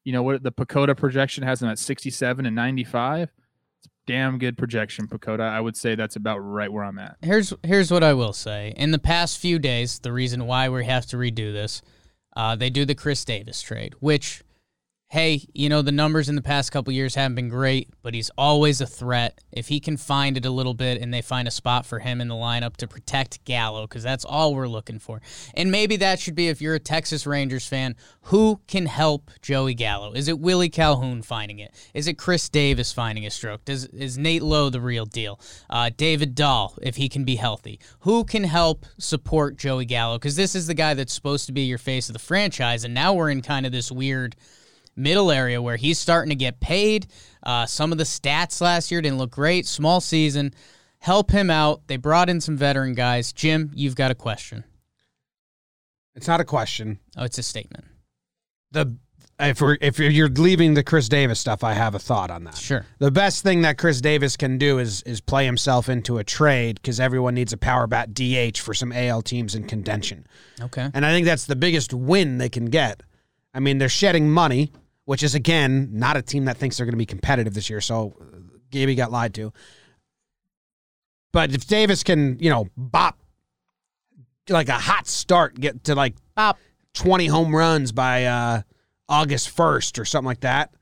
You 0.04 0.12
know 0.12 0.22
what 0.22 0.42
the 0.42 0.52
PECOTA 0.52 0.94
projection 0.94 1.42
has 1.42 1.60
them 1.60 1.70
at 1.70 1.78
67 1.78 2.44
and 2.44 2.54
95. 2.54 3.32
Damn 4.06 4.38
good 4.38 4.56
projection, 4.56 5.08
PECOTA. 5.08 5.40
I 5.40 5.60
would 5.60 5.76
say 5.76 5.94
that's 5.96 6.16
about 6.16 6.38
right 6.38 6.72
where 6.72 6.84
I'm 6.84 6.98
at. 6.98 7.16
here's 7.22 7.52
here's 7.64 7.90
what 7.90 8.04
I 8.04 8.14
will 8.14 8.32
say. 8.32 8.72
In 8.76 8.92
the 8.92 8.98
past 8.98 9.38
few 9.38 9.58
days, 9.58 9.98
the 9.98 10.12
reason 10.12 10.46
why 10.46 10.68
we 10.68 10.84
have 10.84 11.06
to 11.06 11.16
redo 11.16 11.52
this, 11.52 11.82
uh, 12.36 12.54
they 12.54 12.70
do 12.70 12.84
the 12.84 12.94
Chris 12.94 13.24
Davis 13.24 13.60
trade, 13.62 13.94
which 13.98 14.42
hey, 15.08 15.40
you 15.54 15.68
know, 15.68 15.82
the 15.82 15.92
numbers 15.92 16.28
in 16.28 16.34
the 16.34 16.42
past 16.42 16.72
couple 16.72 16.92
years 16.92 17.14
haven't 17.14 17.36
been 17.36 17.48
great, 17.48 17.88
but 18.02 18.12
he's 18.12 18.30
always 18.36 18.80
a 18.80 18.86
threat. 18.86 19.40
If 19.52 19.68
he 19.68 19.78
can 19.78 19.96
find 19.96 20.36
it 20.36 20.44
a 20.44 20.50
little 20.50 20.74
bit 20.74 21.00
and 21.00 21.14
they 21.14 21.22
find 21.22 21.46
a 21.46 21.52
spot 21.52 21.86
for 21.86 22.00
him 22.00 22.20
in 22.20 22.26
the 22.26 22.34
lineup 22.34 22.76
to 22.78 22.88
protect 22.88 23.44
Gallo, 23.44 23.86
because 23.86 24.02
that's 24.02 24.24
all 24.24 24.54
we're 24.54 24.66
looking 24.66 24.98
for. 24.98 25.22
And 25.54 25.70
maybe 25.70 25.96
that 25.96 26.18
should 26.18 26.34
be 26.34 26.48
if 26.48 26.60
you're 26.60 26.74
a 26.74 26.80
Texas 26.80 27.24
Rangers 27.24 27.68
fan, 27.68 27.94
who 28.22 28.60
can 28.66 28.86
help 28.86 29.30
Joey 29.42 29.74
Gallo? 29.74 30.12
Is 30.12 30.26
it 30.26 30.40
Willie 30.40 30.68
Calhoun 30.68 31.22
finding 31.22 31.60
it? 31.60 31.72
Is 31.94 32.08
it 32.08 32.14
Chris 32.14 32.48
Davis 32.48 32.92
finding 32.92 33.24
a 33.26 33.30
stroke? 33.30 33.64
Does 33.64 33.84
is 33.86 34.18
Nate 34.18 34.42
Lowe 34.42 34.70
the 34.70 34.80
real 34.80 35.06
deal? 35.06 35.38
Uh, 35.70 35.90
David 35.96 36.34
Dahl, 36.34 36.76
if 36.82 36.96
he 36.96 37.08
can 37.08 37.24
be 37.24 37.36
healthy. 37.36 37.78
Who 38.00 38.24
can 38.24 38.42
help 38.42 38.84
support 38.98 39.56
Joey 39.56 39.84
Gallo? 39.84 40.18
Because 40.18 40.34
this 40.34 40.56
is 40.56 40.66
the 40.66 40.74
guy 40.74 40.94
that's 40.94 41.14
supposed 41.14 41.46
to 41.46 41.52
be 41.52 41.62
your 41.62 41.78
face 41.78 42.08
of 42.08 42.12
the 42.12 42.18
franchise, 42.18 42.82
and 42.82 42.92
now 42.92 43.14
we're 43.14 43.30
in 43.30 43.40
kind 43.40 43.66
of 43.66 43.70
this 43.70 43.92
weird 43.92 44.34
middle 44.96 45.30
area 45.30 45.60
where 45.60 45.76
he's 45.76 45.98
starting 45.98 46.30
to 46.30 46.36
get 46.36 46.60
paid. 46.60 47.06
Uh, 47.42 47.66
some 47.66 47.92
of 47.92 47.98
the 47.98 48.04
stats 48.04 48.60
last 48.60 48.90
year 48.90 49.00
didn't 49.00 49.18
look 49.18 49.30
great. 49.30 49.66
Small 49.66 50.00
season. 50.00 50.52
Help 50.98 51.30
him 51.30 51.50
out. 51.50 51.86
They 51.86 51.96
brought 51.96 52.28
in 52.28 52.40
some 52.40 52.56
veteran 52.56 52.94
guys. 52.94 53.32
Jim, 53.32 53.70
you've 53.74 53.94
got 53.94 54.10
a 54.10 54.14
question. 54.14 54.64
It's 56.14 56.26
not 56.26 56.40
a 56.40 56.44
question. 56.44 56.98
Oh, 57.16 57.24
it's 57.24 57.38
a 57.38 57.42
statement. 57.42 57.84
The 58.72 58.96
if 59.38 59.60
we're 59.60 59.76
if 59.82 59.98
you're 59.98 60.28
leaving 60.28 60.74
the 60.74 60.82
Chris 60.82 61.08
Davis 61.08 61.38
stuff, 61.38 61.62
I 61.62 61.74
have 61.74 61.94
a 61.94 61.98
thought 61.98 62.30
on 62.30 62.44
that. 62.44 62.56
Sure. 62.56 62.86
The 62.98 63.10
best 63.10 63.42
thing 63.42 63.62
that 63.62 63.76
Chris 63.76 64.00
Davis 64.00 64.36
can 64.36 64.56
do 64.56 64.78
is 64.78 65.02
is 65.02 65.20
play 65.20 65.44
himself 65.44 65.88
into 65.88 66.16
a 66.18 66.24
trade 66.24 66.76
because 66.76 66.98
everyone 66.98 67.34
needs 67.34 67.52
a 67.52 67.58
power 67.58 67.86
bat 67.86 68.14
DH 68.14 68.58
for 68.58 68.72
some 68.72 68.92
AL 68.92 69.22
teams 69.22 69.54
in 69.54 69.64
contention. 69.64 70.26
Okay. 70.60 70.88
And 70.94 71.04
I 71.04 71.12
think 71.12 71.26
that's 71.26 71.44
the 71.44 71.56
biggest 71.56 71.92
win 71.92 72.38
they 72.38 72.48
can 72.48 72.66
get. 72.66 73.02
I 73.52 73.60
mean, 73.60 73.78
they're 73.78 73.88
shedding 73.88 74.30
money, 74.30 74.72
which 75.06 75.22
is 75.22 75.34
again 75.34 75.88
not 75.92 76.16
a 76.16 76.22
team 76.22 76.44
that 76.44 76.58
thinks 76.58 76.76
they're 76.76 76.86
going 76.86 76.92
to 76.92 76.98
be 76.98 77.06
competitive 77.06 77.54
this 77.54 77.70
year. 77.70 77.80
So 77.80 78.14
uh, 78.20 78.38
Gaby 78.70 78.94
got 78.94 79.10
lied 79.10 79.32
to. 79.34 79.52
But 81.32 81.52
if 81.54 81.66
Davis 81.66 82.02
can, 82.02 82.38
you 82.38 82.50
know, 82.50 82.68
bop 82.76 83.18
like 84.48 84.68
a 84.68 84.74
hot 84.74 85.06
start, 85.06 85.58
get 85.58 85.84
to 85.84 85.94
like 85.94 86.14
Bop. 86.34 86.58
20 86.94 87.26
home 87.26 87.54
runs 87.54 87.92
by 87.92 88.24
uh, 88.24 88.62
August 89.08 89.54
1st 89.56 89.98
or 89.98 90.04
something 90.04 90.26
like 90.26 90.40
that, 90.40 90.72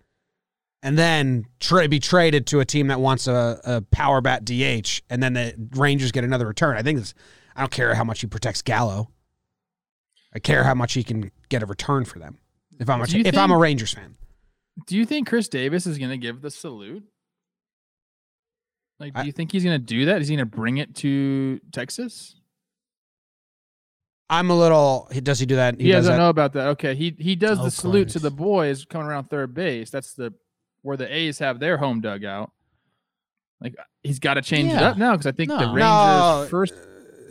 and 0.83 0.99
then 0.99 1.45
tra- 1.61 1.88
be 1.88 1.99
traded 1.99 2.47
to 2.49 2.61
a 2.61 2.64
team 2.64 2.88
that 2.88 3.00
wants 3.00 3.26
a, 3.26 3.61
a 3.64 3.81
power 3.83 4.21
bat 4.21 4.45
DH, 4.45 5.00
and 5.11 5.23
then 5.23 5.35
the 5.35 5.54
Rangers 5.73 6.12
get 6.12 6.25
another 6.25 6.47
return. 6.47 6.76
I 6.76 6.83
think 6.83 6.99
this, 6.99 7.14
I 7.57 7.61
don't 7.61 7.73
care 7.73 7.95
how 7.95 8.04
much 8.04 8.21
he 8.21 8.26
protects 8.26 8.62
Gallo. 8.62 9.11
I 10.35 10.38
care 10.38 10.64
how 10.64 10.75
much 10.75 10.95
he 10.95 11.04
can 11.04 11.31
get 11.49 11.62
a 11.62 11.66
return 11.66 12.04
for 12.04 12.19
them. 12.19 12.38
If 12.78 12.88
I'm 12.90 13.00
a, 13.00 13.07
Do 13.07 13.19
you 13.19 13.25
if 13.25 13.37
I'm 13.37 13.50
a 13.50 13.59
Rangers 13.59 13.93
fan, 13.95 14.16
Do 14.87 14.97
you 14.97 15.04
think 15.07 15.28
Chris 15.28 15.49
Davis 15.49 15.87
is 15.87 15.99
going 15.99 16.11
to 16.11 16.19
give 16.19 16.40
the 16.40 16.50
salute? 16.50 17.04
Like, 19.00 19.14
do 19.14 19.21
I- 19.21 19.25
you 19.25 19.33
think 19.33 19.52
he's 19.52 19.64
going 19.64 19.78
to 19.81 19.85
do 19.85 20.07
that? 20.07 20.23
Is 20.23 20.28
he 20.28 20.37
going 20.37 20.49
to 20.49 20.57
bring 20.57 20.78
it 20.78 20.95
to 20.97 21.61
Texas? 21.73 22.37
I'm 24.31 24.50
a 24.50 24.57
little. 24.59 25.09
Does 25.23 25.38
he 25.38 25.47
do 25.47 25.57
that? 25.57 25.78
He, 25.81 25.88
does 25.93 26.04
doesn't 26.07 26.12
that. 26.12 26.19
know 26.19 26.31
about 26.31 26.54
that. 26.54 26.69
Okay, 26.69 26.95
he 26.95 27.14
he 27.19 27.37
does 27.37 27.59
the 27.59 27.71
salute 27.71 28.09
to 28.11 28.19
the 28.19 28.31
boys 28.31 28.85
coming 28.87 29.07
around 29.07 29.25
third 29.25 29.52
base. 29.54 29.90
That's 29.90 30.14
the 30.14 30.33
where 30.81 30.97
the 30.97 31.14
A's 31.14 31.38
have 31.40 31.61
their 31.61 31.76
home 31.76 32.00
dugout. 32.00 32.50
Like 33.61 33.75
he's 34.02 34.19
got 34.19 34.35
to 34.35 34.43
change 34.43 34.73
it 34.73 34.78
up 34.83 34.97
now 34.97 35.12
because 35.12 35.26
I 35.26 35.33
think 35.33 35.50
the 35.50 35.57
Rangers 35.59 35.76
No. 35.78 36.47
first. 36.50 36.73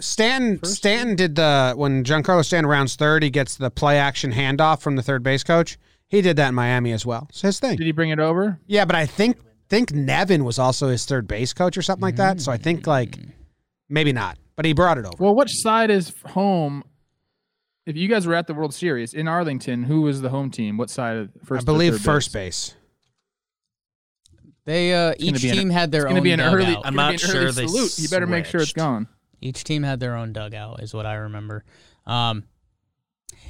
Stan 0.04 0.58
First 0.60 0.76
Stan 0.76 1.16
did 1.16 1.36
the 1.36 1.74
when 1.76 2.04
Giancarlo 2.04 2.44
Stan 2.46 2.66
rounds 2.66 2.96
third, 2.96 3.24
he 3.24 3.30
gets 3.30 3.56
the 3.56 3.70
play 3.72 3.98
action 3.98 4.32
handoff 4.32 4.82
from 4.82 4.96
the 4.96 5.02
third 5.04 5.24
base 5.24 5.44
coach. 5.44 5.78
He 6.08 6.22
did 6.22 6.36
that 6.38 6.50
in 6.50 6.56
Miami 6.56 6.92
as 6.92 7.06
well. 7.06 7.26
It's 7.30 7.42
his 7.42 7.60
thing. 7.60 7.78
Did 7.78 7.86
he 7.86 7.92
bring 7.92 8.10
it 8.12 8.20
over? 8.20 8.60
Yeah, 8.68 8.86
but 8.86 8.96
I 8.96 9.06
think 9.06 9.38
think 9.70 9.92
Nevin 9.94 10.44
was 10.44 10.60
also 10.60 10.88
his 10.90 11.06
third 11.06 11.28
base 11.28 11.54
coach 11.54 11.78
or 11.78 11.82
something 11.82 12.02
like 12.04 12.18
that. 12.18 12.40
So 12.42 12.52
I 12.52 12.58
think 12.58 12.86
like 12.86 13.18
maybe 13.90 14.14
not, 14.14 14.38
but 14.56 14.66
he 14.66 14.74
brought 14.74 14.98
it 14.98 15.06
over. 15.06 15.16
Well, 15.20 15.36
which 15.36 15.52
side 15.54 15.90
is 15.90 16.14
home? 16.28 16.84
If 17.86 17.98
you 17.98 18.08
guys 18.08 18.26
were 18.28 18.36
at 18.36 18.48
the 18.48 18.54
World 18.54 18.74
Series 18.74 19.14
in 19.14 19.28
Arlington, 19.28 19.84
who 19.84 20.02
was 20.02 20.22
the 20.22 20.30
home 20.30 20.52
team? 20.52 20.78
What 20.78 20.90
side? 20.90 21.18
Of 21.18 21.30
first? 21.44 21.64
or 21.64 21.66
believe 21.66 21.94
third 21.94 22.02
first 22.02 22.34
base? 22.34 22.70
base. 22.70 22.76
They 24.66 24.94
uh, 24.94 25.14
each 25.18 25.42
be 25.42 25.50
an- 25.50 25.56
team 25.58 25.70
had 25.70 25.92
their 25.92 26.04
It's 26.04 26.06
own 26.06 26.12
going 26.12 26.22
to 26.22 26.24
be 26.24 26.32
an 26.32 26.40
dugout. 26.40 26.56
early. 26.56 26.78
I'm 26.86 26.96
not 26.96 27.20
sure 27.20 27.36
early 27.42 27.52
they 27.52 27.68
salute. 27.68 28.00
You 28.00 28.08
better 28.10 28.28
make 28.28 28.46
sure 28.46 28.62
it's 28.62 28.70
switched. 28.72 28.78
gone. 28.78 29.08
Each 29.44 29.64
team 29.64 29.84
had 29.84 30.00
their 30.00 30.16
own 30.16 30.34
dugout, 30.34 30.82
is 30.82 30.94
what 30.94 31.06
I 31.06 31.16
remember. 31.16 31.64
Um, 32.06 32.46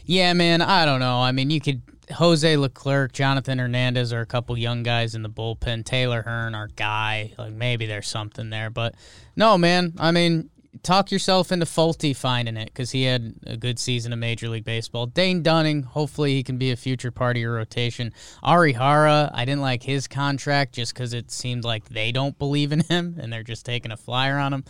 yeah, 0.05 0.33
man, 0.33 0.61
I 0.61 0.85
don't 0.85 0.99
know. 0.99 1.21
I 1.21 1.31
mean, 1.31 1.49
you 1.49 1.61
could 1.61 1.81
Jose 2.11 2.57
Leclerc, 2.57 3.13
Jonathan 3.13 3.59
Hernandez 3.59 4.11
are 4.11 4.21
a 4.21 4.25
couple 4.25 4.57
young 4.57 4.83
guys 4.83 5.15
in 5.15 5.21
the 5.21 5.29
bullpen. 5.29 5.85
Taylor 5.85 6.21
Hearn, 6.21 6.55
our 6.55 6.67
guy. 6.67 7.33
Like 7.37 7.53
maybe 7.53 7.85
there's 7.85 8.07
something 8.07 8.49
there, 8.49 8.69
but 8.69 8.95
no, 9.35 9.57
man. 9.57 9.93
I 9.97 10.11
mean, 10.11 10.49
talk 10.83 11.11
yourself 11.11 11.51
into 11.51 11.65
Fulte 11.65 12.15
finding 12.15 12.57
it 12.57 12.65
because 12.65 12.91
he 12.91 13.03
had 13.03 13.33
a 13.47 13.55
good 13.57 13.79
season 13.79 14.11
of 14.13 14.19
Major 14.19 14.49
League 14.49 14.65
Baseball. 14.65 15.05
Dane 15.05 15.41
Dunning, 15.41 15.83
hopefully 15.83 16.33
he 16.33 16.43
can 16.43 16.57
be 16.57 16.71
a 16.71 16.75
future 16.75 17.09
part 17.11 17.37
of 17.37 17.41
your 17.41 17.53
rotation. 17.55 18.13
Arihara, 18.43 19.31
I 19.33 19.45
didn't 19.45 19.61
like 19.61 19.83
his 19.83 20.07
contract 20.07 20.73
just 20.75 20.93
because 20.93 21.13
it 21.13 21.31
seemed 21.31 21.63
like 21.63 21.87
they 21.89 22.11
don't 22.11 22.37
believe 22.37 22.71
in 22.71 22.81
him 22.81 23.17
and 23.19 23.31
they're 23.31 23.43
just 23.43 23.65
taking 23.65 23.91
a 23.91 23.97
flyer 23.97 24.37
on 24.37 24.53
him. 24.53 24.65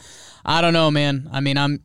I 0.45 0.61
don't 0.61 0.73
know, 0.73 0.91
man. 0.91 1.27
I 1.33 1.39
mean, 1.41 1.57
I'm 1.57 1.81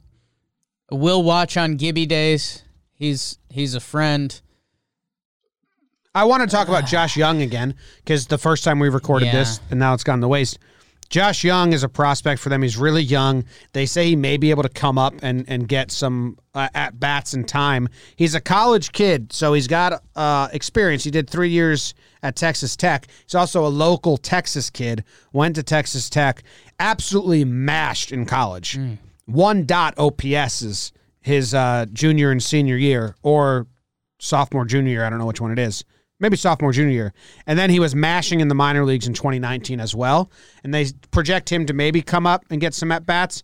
will 0.91 1.23
watch 1.23 1.57
on 1.57 1.77
Gibby 1.77 2.07
days. 2.07 2.63
He's 2.93 3.39
he's 3.49 3.75
a 3.75 3.81
friend. 3.81 4.41
I 6.15 6.25
want 6.25 6.43
to 6.43 6.49
talk 6.55 6.69
about 6.69 6.87
Josh 6.87 7.17
Jung 7.17 7.43
again 7.43 7.75
because 7.99 8.27
the 8.27 8.39
first 8.39 8.65
time 8.65 8.79
we 8.79 8.89
recorded 8.89 9.27
Yeah. 9.27 9.33
this 9.33 9.61
and 9.71 9.79
now 9.79 9.95
it's 9.95 10.05
gone 10.05 10.21
to 10.21 10.29
waste. 10.29 10.59
Josh 11.11 11.43
Jung 11.43 11.73
is 11.73 11.83
a 11.83 11.89
prospect 11.89 12.41
for 12.41 12.51
them. 12.51 12.61
He's 12.61 12.77
really 12.77 13.03
young. 13.03 13.45
They 13.73 13.87
say 13.87 14.09
he 14.09 14.17
may 14.17 14.37
be 14.37 14.51
able 14.51 14.63
to 14.63 14.69
come 14.69 14.99
up 14.99 15.15
and, 15.23 15.45
and 15.49 15.67
get 15.67 15.91
some 15.91 16.37
uh, 16.55 16.69
at 16.75 17.01
bats 17.01 17.33
and 17.33 17.49
time. 17.49 17.89
He's 18.17 18.35
a 18.35 18.41
college 18.41 18.93
kid, 18.93 19.33
so 19.33 19.55
he's 19.55 19.67
got 19.69 20.03
uh, 20.17 20.49
experience. 20.53 21.05
He 21.05 21.11
did 21.11 21.31
three 21.31 21.49
years 21.49 21.95
at 22.23 22.37
Texas 22.37 22.77
Tech. 22.77 23.07
He's 23.25 23.35
also 23.35 23.67
a 23.67 23.69
local 23.69 24.19
Texas 24.19 24.69
kid. 24.69 25.03
Went 25.33 25.55
to 25.57 25.63
Texas 25.63 26.11
Tech. 26.11 26.43
Absolutely 26.79 27.45
mashed 27.45 28.13
in 28.13 28.27
college. 28.27 28.79
One 29.25 29.65
dot 29.65 29.95
OPS 29.99 30.63
is 30.63 30.93
his 31.21 31.55
uh, 31.55 31.87
junior 31.93 32.31
and 32.31 32.43
senior 32.43 32.77
year, 32.77 33.17
or 33.23 33.67
sophomore, 34.19 34.65
junior 34.65 34.93
year. 34.93 35.05
I 35.05 35.11
don't 35.11 35.19
know 35.19 35.27
which 35.27 35.41
one 35.41 35.53
it 35.53 35.59
is. 35.59 35.85
Maybe 36.21 36.37
sophomore, 36.37 36.73
junior 36.73 36.93
year. 36.93 37.13
And 37.47 37.59
then 37.59 37.71
he 37.71 37.79
was 37.79 37.95
mashing 37.95 38.41
in 38.41 38.49
the 38.49 38.55
minor 38.55 38.85
leagues 38.85 39.07
in 39.07 39.15
2019 39.15 39.81
as 39.81 39.95
well. 39.95 40.31
And 40.65 40.75
they 40.75 40.87
project 41.11 41.51
him 41.51 41.67
to 41.67 41.73
maybe 41.73 42.03
come 42.03 42.27
up 42.27 42.45
and 42.51 42.61
get 42.61 42.75
some 42.75 42.91
at 42.91 43.07
bats. 43.07 43.43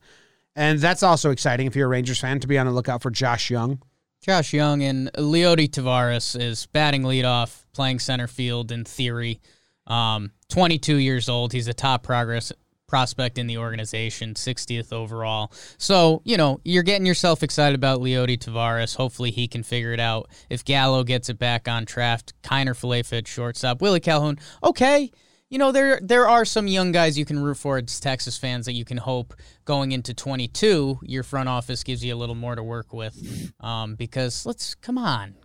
And 0.56 0.78
that's 0.78 1.02
also 1.02 1.30
exciting 1.30 1.66
if 1.66 1.76
you're 1.76 1.86
a 1.86 1.90
Rangers 1.90 2.20
fan 2.20 2.40
to 2.40 2.48
be 2.48 2.58
on 2.58 2.66
the 2.66 2.72
lookout 2.72 3.02
for 3.02 3.10
Josh 3.10 3.50
Jung. 3.50 3.80
Josh 4.22 4.52
Jung 4.52 4.82
and 4.82 5.12
Leody 5.12 5.68
Taveras 5.68 6.40
is 6.40 6.66
batting 6.66 7.02
leadoff, 7.02 7.64
playing 7.74 7.98
center 7.98 8.26
field 8.26 8.72
in 8.72 8.84
theory. 8.84 9.40
Um, 9.86 10.32
22 10.48 10.96
years 10.96 11.28
old. 11.28 11.52
He's 11.52 11.68
a 11.68 11.74
top 11.74 12.02
progress 12.02 12.50
prospect 12.86 13.38
in 13.38 13.46
the 13.46 13.58
organization, 13.58 14.34
60th 14.34 14.92
overall. 14.92 15.52
So, 15.78 16.22
you 16.24 16.36
know, 16.36 16.60
you're 16.64 16.82
getting 16.82 17.06
yourself 17.06 17.42
excited 17.42 17.74
about 17.74 18.00
Leody 18.00 18.38
Taveras. 18.38 18.96
Hopefully 18.96 19.30
he 19.30 19.48
can 19.48 19.62
figure 19.62 19.92
it 19.92 20.00
out. 20.00 20.30
If 20.50 20.64
Gallo 20.64 21.04
gets 21.04 21.28
it 21.28 21.38
back 21.38 21.68
on 21.68 21.86
track, 21.86 22.32
Kiner 22.42 22.74
Falefa 22.74 23.26
shortstop, 23.26 23.80
Willie 23.80 24.00
Calhoun, 24.00 24.38
okay. 24.62 25.10
You 25.50 25.58
know, 25.58 25.72
there 25.72 26.00
there 26.02 26.28
are 26.28 26.44
some 26.44 26.66
young 26.66 26.90
guys 26.90 27.16
you 27.16 27.24
can 27.24 27.38
root 27.38 27.56
for 27.56 27.78
as 27.78 28.00
Texas 28.00 28.36
fans 28.36 28.66
that 28.66 28.72
you 28.72 28.84
can 28.84 28.96
hope 28.96 29.34
going 29.64 29.92
into 29.92 30.12
22, 30.12 31.00
your 31.02 31.22
front 31.22 31.48
office 31.48 31.84
gives 31.84 32.04
you 32.04 32.12
a 32.12 32.16
little 32.16 32.34
more 32.34 32.56
to 32.56 32.62
work 32.62 32.92
with. 32.92 33.52
Um, 33.60 33.94
because 33.94 34.44
let's 34.46 34.74
come 34.74 34.98
on. 34.98 35.36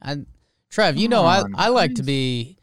I, 0.00 0.24
Trev, 0.70 0.96
you 0.96 1.08
Come 1.08 1.10
know, 1.10 1.24
I, 1.24 1.40
on, 1.42 1.54
I 1.54 1.68
like 1.68 1.94
to 1.96 2.02
be 2.02 2.56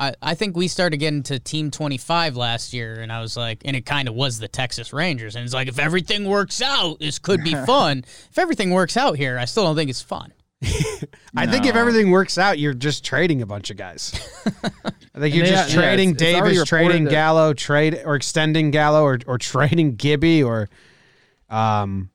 I, 0.00 0.14
I 0.22 0.34
think 0.34 0.56
we 0.56 0.66
started 0.66 0.96
getting 0.96 1.22
to 1.24 1.38
Team 1.38 1.70
25 1.70 2.34
last 2.34 2.72
year, 2.72 3.00
and 3.00 3.12
I 3.12 3.20
was 3.20 3.36
like, 3.36 3.60
and 3.66 3.76
it 3.76 3.84
kind 3.84 4.08
of 4.08 4.14
was 4.14 4.38
the 4.38 4.48
Texas 4.48 4.92
Rangers. 4.94 5.36
And 5.36 5.44
it's 5.44 5.52
like, 5.52 5.68
if 5.68 5.78
everything 5.78 6.24
works 6.24 6.62
out, 6.62 6.98
this 7.00 7.18
could 7.18 7.44
be 7.44 7.54
fun. 7.66 8.04
if 8.30 8.38
everything 8.38 8.70
works 8.70 8.96
out 8.96 9.16
here, 9.16 9.38
I 9.38 9.44
still 9.44 9.64
don't 9.64 9.76
think 9.76 9.90
it's 9.90 10.00
fun. 10.00 10.32
I 11.36 11.46
think 11.46 11.66
if 11.66 11.76
everything 11.76 12.10
works 12.10 12.38
out, 12.38 12.58
you're 12.58 12.74
just 12.74 13.04
trading 13.04 13.42
a 13.42 13.46
bunch 13.46 13.70
of 13.70 13.76
guys. 13.76 14.12
I 15.14 15.18
think 15.20 15.34
you're 15.34 15.44
just 15.46 15.70
yeah, 15.70 15.80
yeah, 15.80 15.86
trading 15.86 16.10
it's- 16.10 16.22
it's 16.30 16.38
already 16.40 16.54
Davis, 16.54 16.68
trading 16.68 16.86
reported 16.88 17.06
that- 17.06 17.10
Gallo, 17.10 17.52
trade 17.54 18.02
or 18.04 18.14
extending 18.14 18.70
Gallo, 18.70 19.02
or 19.02 19.18
or 19.26 19.36
trading 19.38 19.96
Gibby, 19.96 20.42
or 20.42 20.68
um. 21.50 22.10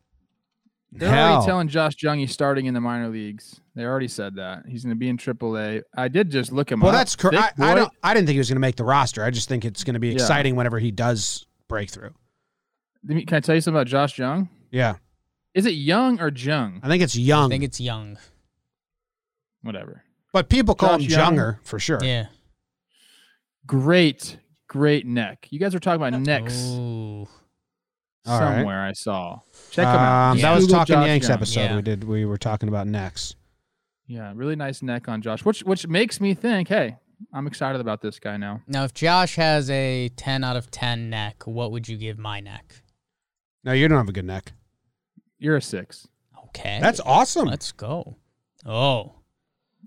They're 0.91 1.09
hell. 1.09 1.33
already 1.33 1.45
telling 1.45 1.67
Josh 1.67 2.01
Jung 2.01 2.19
he's 2.19 2.31
starting 2.31 2.67
in 2.67 2.73
the 2.73 2.79
minor 2.81 3.09
leagues. 3.09 3.59
They 3.75 3.83
already 3.83 4.07
said 4.07 4.35
that 4.35 4.63
he's 4.67 4.83
going 4.83 4.95
to 4.95 4.99
be 4.99 5.09
in 5.09 5.17
AAA. 5.17 5.81
I 5.97 6.07
did 6.07 6.31
just 6.31 6.51
look 6.53 6.71
him 6.71 6.79
Well, 6.79 6.89
up. 6.89 6.93
Well, 6.93 6.99
that's 7.01 7.15
correct. 7.17 7.59
I, 7.59 7.71
I 7.71 7.75
don't. 7.75 7.91
I 8.01 8.13
didn't 8.13 8.27
think 8.27 8.35
he 8.35 8.39
was 8.39 8.47
going 8.49 8.55
to 8.55 8.61
make 8.61 8.77
the 8.77 8.85
roster. 8.85 9.23
I 9.23 9.31
just 9.31 9.49
think 9.49 9.65
it's 9.65 9.83
going 9.83 9.95
to 9.95 9.99
be 9.99 10.07
Yeah. 10.09 10.13
exciting 10.13 10.55
whenever 10.55 10.79
he 10.79 10.91
does 10.91 11.45
break 11.67 11.89
through. 11.89 12.13
Can 13.07 13.33
I 13.33 13.39
tell 13.41 13.53
you 13.53 13.61
something 13.61 13.77
about 13.77 13.87
Josh 13.87 14.17
Young? 14.17 14.47
Yeah, 14.71 14.95
Is 15.53 15.65
it 15.65 15.71
Young 15.75 16.19
or 16.21 16.29
Jung? 16.29 16.79
I 16.83 16.87
think 16.87 17.03
it's 17.03 17.15
young. 17.17 17.45
I 17.51 17.53
think 17.53 17.63
it's 17.63 17.79
young. 17.79 18.17
Whatever. 19.61 20.03
But 20.33 20.49
people 20.49 20.73
call 20.75 20.97
Josh 20.97 21.05
him 21.07 21.11
Young. 21.19 21.35
Junger 21.35 21.57
for 21.63 21.79
sure. 21.79 21.99
Yeah. 22.01 22.27
Great, 23.65 24.37
great 24.67 25.05
neck. 25.05 25.47
You 25.49 25.59
guys 25.59 25.73
were 25.73 25.79
talking 25.79 26.01
about 26.01 26.19
necks 26.21 26.61
Ooh. 26.71 27.27
All 28.27 28.39
right. 28.39 28.57
somewhere. 28.57 28.83
I 28.85 28.93
saw. 28.93 29.39
Check 29.71 29.85
them 29.85 29.95
out. 29.95 30.31
Um, 30.31 30.37
Just 30.37 30.41
That 30.43 30.55
was 30.55 30.63
Google 30.65 30.77
talking 30.79 30.95
Josh 30.95 31.07
Yanks 31.07 31.27
Young. 31.27 31.37
episode. 31.37 31.59
Yeah. 31.61 31.75
We 31.75 31.81
did. 31.81 32.03
We 32.03 32.25
were 32.25 32.37
talking 32.37 32.69
about 32.69 32.87
necks. 32.87 33.35
Yeah, 34.07 34.31
really 34.35 34.55
nice 34.55 34.81
neck 34.81 35.09
on 35.09 35.21
Josh, 35.21 35.43
which 35.43 35.61
which 35.61 35.87
makes 35.87 36.21
me 36.21 36.33
think, 36.33 36.67
hey, 36.67 36.97
I'm 37.33 37.47
excited 37.47 37.81
about 37.81 38.01
this 38.01 38.19
guy 38.19 38.37
now. 38.37 38.61
Now, 38.67 38.83
if 38.83 38.93
Josh 38.93 39.35
has 39.35 39.69
a 39.69 40.09
10 40.09 40.43
out 40.43 40.55
of 40.55 40.69
10 40.71 41.09
neck, 41.09 41.43
what 41.45 41.71
would 41.71 41.87
you 41.87 41.97
give 41.97 42.17
my 42.17 42.39
neck? 42.39 42.83
No, 43.63 43.71
you 43.73 43.87
don't 43.87 43.97
have 43.97 44.09
a 44.09 44.13
good 44.13 44.25
neck. 44.25 44.53
You're 45.39 45.57
a 45.57 45.61
six. 45.61 46.07
Okay. 46.49 46.79
That's 46.81 46.99
awesome. 46.99 47.47
Let's 47.47 47.71
go. 47.71 48.17
Oh, 48.65 49.15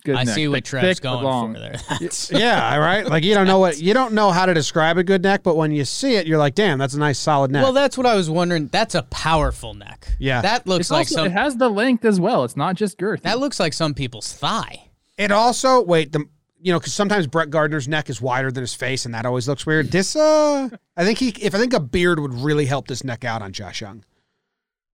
Good 0.04 0.16
I 0.16 0.24
neck. 0.24 0.34
see 0.34 0.48
what 0.48 0.56
Thick- 0.56 0.64
Trev's 0.64 0.98
thick, 0.98 1.02
going 1.02 1.24
long. 1.24 1.54
for 1.54 1.60
there. 1.60 1.76
Yeah, 2.30 2.76
right. 2.76 3.06
Like 3.06 3.24
you 3.24 3.34
don't 3.34 3.46
know 3.46 3.58
what 3.58 3.78
you 3.78 3.94
don't 3.94 4.12
know 4.14 4.30
how 4.30 4.46
to 4.46 4.54
describe 4.54 4.98
a 4.98 5.04
good 5.04 5.22
neck, 5.22 5.42
but 5.42 5.56
when 5.56 5.72
you 5.72 5.84
see 5.84 6.14
it, 6.16 6.26
you're 6.26 6.38
like, 6.38 6.54
damn, 6.54 6.78
that's 6.78 6.94
a 6.94 6.98
nice 6.98 7.18
solid 7.18 7.50
neck. 7.50 7.62
well, 7.62 7.72
that's 7.72 7.96
what 7.96 8.06
I 8.06 8.14
was 8.14 8.28
wondering. 8.30 8.68
That's 8.68 8.94
a 8.94 9.02
powerful 9.04 9.74
neck. 9.74 10.08
Yeah. 10.18 10.40
That 10.42 10.66
looks 10.66 10.82
It's 10.82 10.90
like 10.90 11.06
also, 11.06 11.14
some. 11.16 11.26
it 11.26 11.32
has 11.32 11.56
the 11.56 11.68
length 11.68 12.04
as 12.04 12.18
well. 12.20 12.44
It's 12.44 12.56
not 12.56 12.76
just 12.76 12.98
girth. 12.98 13.22
that 13.22 13.38
looks 13.38 13.58
like 13.60 13.72
some 13.72 13.94
people's 13.94 14.32
thigh. 14.32 14.90
It 15.16 15.30
also 15.32 15.82
wait 15.82 16.12
the 16.12 16.24
you 16.60 16.72
know 16.72 16.78
because 16.78 16.92
sometimes 16.94 17.26
Brett 17.26 17.50
Gardner's 17.50 17.86
neck 17.88 18.08
is 18.10 18.20
wider 18.20 18.50
than 18.52 18.62
his 18.62 18.74
face, 18.74 19.04
and 19.04 19.14
that 19.14 19.26
always 19.26 19.48
looks 19.48 19.64
weird. 19.66 19.90
This 19.90 20.14
uh, 20.16 20.68
I 20.96 21.04
think 21.04 21.18
he 21.18 21.28
if 21.40 21.54
I 21.54 21.58
think 21.58 21.72
a 21.72 21.80
beard 21.80 22.20
would 22.20 22.34
really 22.34 22.66
help 22.66 22.88
this 22.88 23.02
neck 23.04 23.24
out 23.24 23.42
on 23.42 23.52
Josh 23.52 23.80
Jung, 23.80 24.04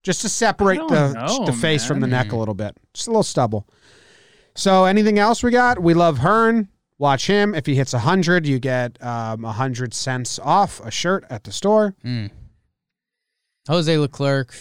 just 0.02 0.20
to 0.22 0.28
separate 0.28 0.80
the 0.88 1.12
know, 1.12 1.44
the 1.46 1.52
face 1.52 1.86
from 1.86 2.00
the 2.00 2.06
neck 2.06 2.32
a 2.32 2.36
little 2.36 2.54
bit, 2.54 2.76
just 2.92 3.06
a 3.08 3.10
little 3.10 3.22
stubble. 3.22 3.66
So 4.56 4.84
anything 4.84 5.18
else 5.18 5.42
we 5.42 5.50
got? 5.50 5.80
We 5.82 5.94
love 5.94 6.18
Hearn. 6.18 6.68
Watch 6.98 7.26
him. 7.26 7.54
If 7.54 7.66
he 7.66 7.74
hits 7.74 7.92
hundred, 7.92 8.46
you 8.46 8.58
get 8.58 9.02
um 9.02 9.42
hundred 9.42 9.92
cents 9.94 10.38
off 10.38 10.80
a 10.84 10.90
shirt 10.90 11.24
at 11.28 11.44
the 11.44 11.52
store. 11.52 11.94
Hmm. 12.02 12.26
Jose 13.68 13.96
Leclerc. 13.98 14.54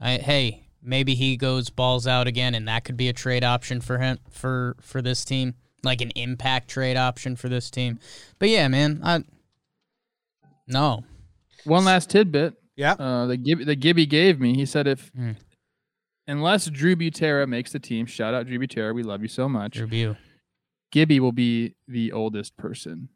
I, 0.00 0.18
hey, 0.18 0.68
maybe 0.82 1.14
he 1.14 1.36
goes 1.36 1.70
balls 1.70 2.06
out 2.06 2.26
again, 2.26 2.54
and 2.54 2.68
that 2.68 2.84
could 2.84 2.96
be 2.96 3.08
a 3.08 3.12
trade 3.12 3.42
option 3.44 3.80
for 3.80 3.98
him 3.98 4.18
for 4.30 4.76
for 4.80 5.02
this 5.02 5.24
team, 5.24 5.54
like 5.82 6.00
an 6.00 6.10
impact 6.14 6.68
trade 6.68 6.96
option 6.96 7.34
for 7.34 7.48
this 7.48 7.70
team. 7.70 7.98
But 8.38 8.48
yeah, 8.48 8.68
man, 8.68 9.00
I 9.02 9.24
no. 10.68 11.04
One 11.64 11.84
last 11.84 12.10
tidbit 12.10 12.54
Yeah. 12.76 12.92
uh, 12.92 13.26
that, 13.26 13.38
Gib- 13.38 13.66
that 13.66 13.76
Gibby 13.76 14.06
gave 14.06 14.40
me. 14.40 14.54
He 14.54 14.66
said 14.66 14.86
if 14.86 15.10
Hmm. 15.16 15.32
Unless 16.26 16.66
Drew 16.66 16.96
Butera 16.96 17.48
makes 17.48 17.72
the 17.72 17.78
team, 17.78 18.06
shout 18.06 18.34
out 18.34 18.46
Drew 18.46 18.58
Butera, 18.58 18.94
we 18.94 19.02
love 19.02 19.22
you 19.22 19.28
so 19.28 19.48
much. 19.48 19.78
Review 19.78 20.16
Gibby 20.90 21.20
will 21.20 21.32
be 21.32 21.74
the 21.88 22.12
oldest 22.12 22.56
person 22.56 23.08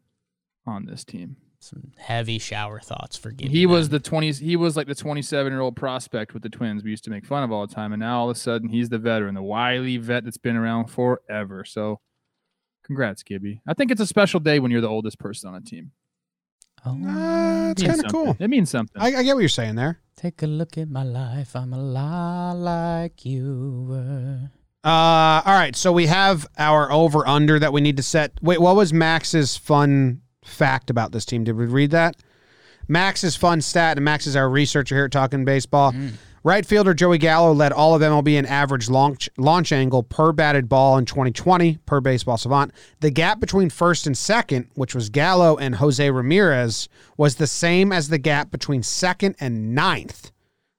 on 0.67 0.87
this 0.87 1.05
team. 1.05 1.37
some 1.61 1.93
heavy 1.99 2.39
shower 2.39 2.81
thoughts 2.81 3.17
for 3.17 3.31
Gibby. 3.31 3.51
he 3.53 3.67
was 3.67 3.89
the 3.91 4.01
20s 4.01 4.41
he 4.41 4.57
was 4.57 4.77
like 4.77 4.87
the 4.87 4.95
27 4.95 5.53
year 5.53 5.61
old 5.61 5.77
prospect 5.77 6.35
with 6.35 6.43
the 6.43 6.49
twins 6.49 6.83
we 6.83 6.91
used 6.91 7.05
to 7.05 7.11
make 7.11 7.25
fun 7.27 7.43
of 7.43 7.53
all 7.53 7.67
the 7.67 7.75
time 7.75 7.93
and 7.93 8.01
now 8.01 8.21
all 8.21 8.31
of 8.31 8.37
a 8.37 8.39
sudden 8.41 8.69
he's 8.69 8.89
the 8.89 8.99
veteran 8.99 9.35
the 9.35 9.43
wily 9.43 9.97
vet 9.97 10.25
that's 10.25 10.37
been 10.39 10.57
around 10.57 10.87
forever 10.87 11.65
so 11.65 12.01
congrats 12.85 13.23
gibby 13.23 13.61
i 13.67 13.73
think 13.75 13.91
it's 13.91 14.01
a 14.01 14.07
special 14.07 14.39
day 14.41 14.59
when 14.59 14.71
you're 14.71 14.81
the 14.81 14.89
oldest 14.89 15.19
person 15.19 15.49
on 15.49 15.55
a 15.57 15.61
team 15.61 15.93
Oh, 16.87 16.93
Uh, 17.07 17.71
it's 17.73 17.83
kind 17.83 18.05
of 18.05 18.11
cool. 18.13 18.37
it 18.39 18.49
means 18.49 18.71
something 18.71 19.01
I, 19.03 19.09
I 19.17 19.23
get 19.25 19.35
what 19.35 19.41
you're 19.41 19.49
saying 19.49 19.75
there. 19.75 19.99
take 20.17 20.43
a 20.43 20.47
look 20.47 20.79
at 20.79 20.89
my 20.89 21.03
life. 21.03 21.55
I'm 21.57 21.73
a 21.73 21.79
lot 21.79 22.53
like 22.55 23.25
you 23.25 23.87
were. 23.89 24.51
Uh, 24.85 25.43
all 25.45 25.55
right. 25.55 25.75
So 25.75 25.91
we 25.93 26.07
have 26.07 26.47
our 26.59 26.91
over 26.93 27.27
under 27.27 27.59
that 27.59 27.73
we 27.73 27.81
need 27.81 27.97
to 27.97 28.03
set. 28.05 28.33
Wait, 28.41 28.61
what 28.61 28.77
was 28.77 28.93
Max's 28.93 29.57
fun 29.57 30.23
fact 30.45 30.91
about 30.91 31.11
this 31.13 31.25
team? 31.25 31.43
Did 31.45 31.57
we 31.57 31.67
read 31.67 31.91
that? 31.91 32.17
Max's 32.89 33.35
fun 33.35 33.61
stat, 33.61 33.97
and 33.99 34.05
Max 34.05 34.29
is 34.29 34.37
our 34.37 34.49
researcher 34.49 34.95
here 34.95 35.07
at 35.07 35.11
Talking 35.13 35.45
Baseball. 35.45 35.93
Right 36.47 36.65
fielder 36.65 36.95
Joey 36.95 37.19
Gallo 37.19 37.53
led 37.53 37.73
all 37.73 37.97
of 37.97 38.03
MLB 38.03 38.39
in 38.39 38.47
average 38.47 38.89
launch, 38.89 39.29
launch 39.37 39.73
angle 39.73 40.05
per 40.05 40.31
batted 40.31 40.69
ball 40.69 40.97
in 40.97 41.05
2020 41.05 41.79
per 41.87 42.01
Baseball 42.01 42.37
Savant. 42.37 42.71
The 43.01 43.11
gap 43.11 43.41
between 43.41 43.69
first 43.69 44.07
and 44.07 44.17
second, 44.17 44.69
which 44.75 44.95
was 44.95 45.11
Gallo 45.11 45.57
and 45.57 45.75
Jose 45.75 46.09
Ramirez, 46.09 46.89
was 47.17 47.35
the 47.35 47.49
same 47.49 47.91
as 47.91 48.11
the 48.11 48.19
gap 48.19 48.53
between 48.53 48.85
second 48.85 49.35
and 49.41 49.75
ninth 49.75 50.31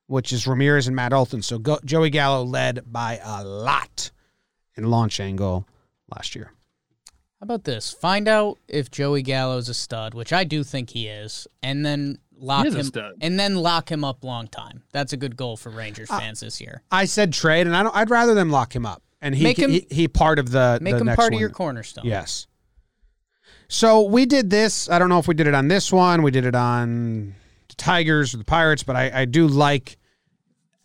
which 0.05 0.31
is 0.31 0.47
Ramirez 0.47 0.87
and 0.87 0.95
Matt 0.95 1.11
Olson. 1.11 1.41
So 1.41 1.59
go, 1.59 1.79
Joey 1.83 2.11
Gallo 2.11 2.45
led 2.45 2.89
by 2.89 3.19
a 3.21 3.43
lot 3.43 4.11
in 4.77 4.89
launch 4.89 5.19
angle 5.19 5.67
last 6.09 6.33
year. 6.33 6.53
How 7.39 7.43
about 7.43 7.65
this? 7.65 7.91
Find 7.91 8.29
out 8.29 8.57
if 8.69 8.89
Joey 8.89 9.21
Gallo 9.21 9.57
is 9.57 9.67
a 9.67 9.73
stud, 9.73 10.13
which 10.13 10.31
I 10.31 10.45
do 10.45 10.63
think 10.63 10.91
he 10.91 11.07
is, 11.07 11.45
and 11.61 11.85
then 11.85 12.19
lock 12.39 12.65
is 12.65 12.75
a 12.75 12.79
him 12.79 12.85
stud. 12.85 13.13
and 13.21 13.39
then 13.39 13.55
lock 13.55 13.91
him 13.91 14.03
up 14.03 14.23
long 14.23 14.47
time. 14.47 14.83
That's 14.91 15.13
a 15.13 15.17
good 15.17 15.35
goal 15.35 15.57
for 15.57 15.69
Rangers 15.69 16.09
Uh, 16.09 16.19
fans 16.19 16.39
this 16.39 16.59
year. 16.61 16.81
I 16.91 17.05
said 17.05 17.33
trade, 17.33 17.67
and 17.67 17.75
I 17.75 17.83
don't, 17.83 17.95
I'd 17.95 18.09
rather 18.09 18.33
them 18.33 18.49
lock 18.51 18.75
him 18.75 18.85
up, 18.85 19.01
and 19.21 19.35
he 19.35 19.43
Make 19.43 19.57
him- 19.59 19.71
he, 19.71 19.87
he 19.89 20.07
part 20.07 20.39
of 20.39 20.51
the 20.51 20.79
Make 20.81 20.93
the 20.95 20.99
him 21.01 21.05
next 21.07 21.17
part 21.17 21.33
of 21.33 21.39
your 21.39 21.49
cornerstone. 21.49 22.05
Yes. 22.05 22.47
So 23.69 24.03
we 24.03 24.25
did 24.25 24.49
this. 24.49 24.89
I 24.89 24.97
don't 24.99 25.09
know 25.09 25.19
if 25.19 25.27
we 25.27 25.33
did 25.35 25.47
it 25.47 25.53
on 25.53 25.67
this 25.67 25.91
one. 25.91 26.21
We 26.23 26.31
did 26.31 26.45
it 26.45 26.55
on 26.55 27.35
the 27.67 27.75
Tigers 27.75 28.33
or 28.33 28.37
the 28.37 28.45
Pirates, 28.45 28.83
but 28.83 28.95
I, 28.95 29.21
I 29.21 29.25
do 29.25 29.47
like 29.47 29.97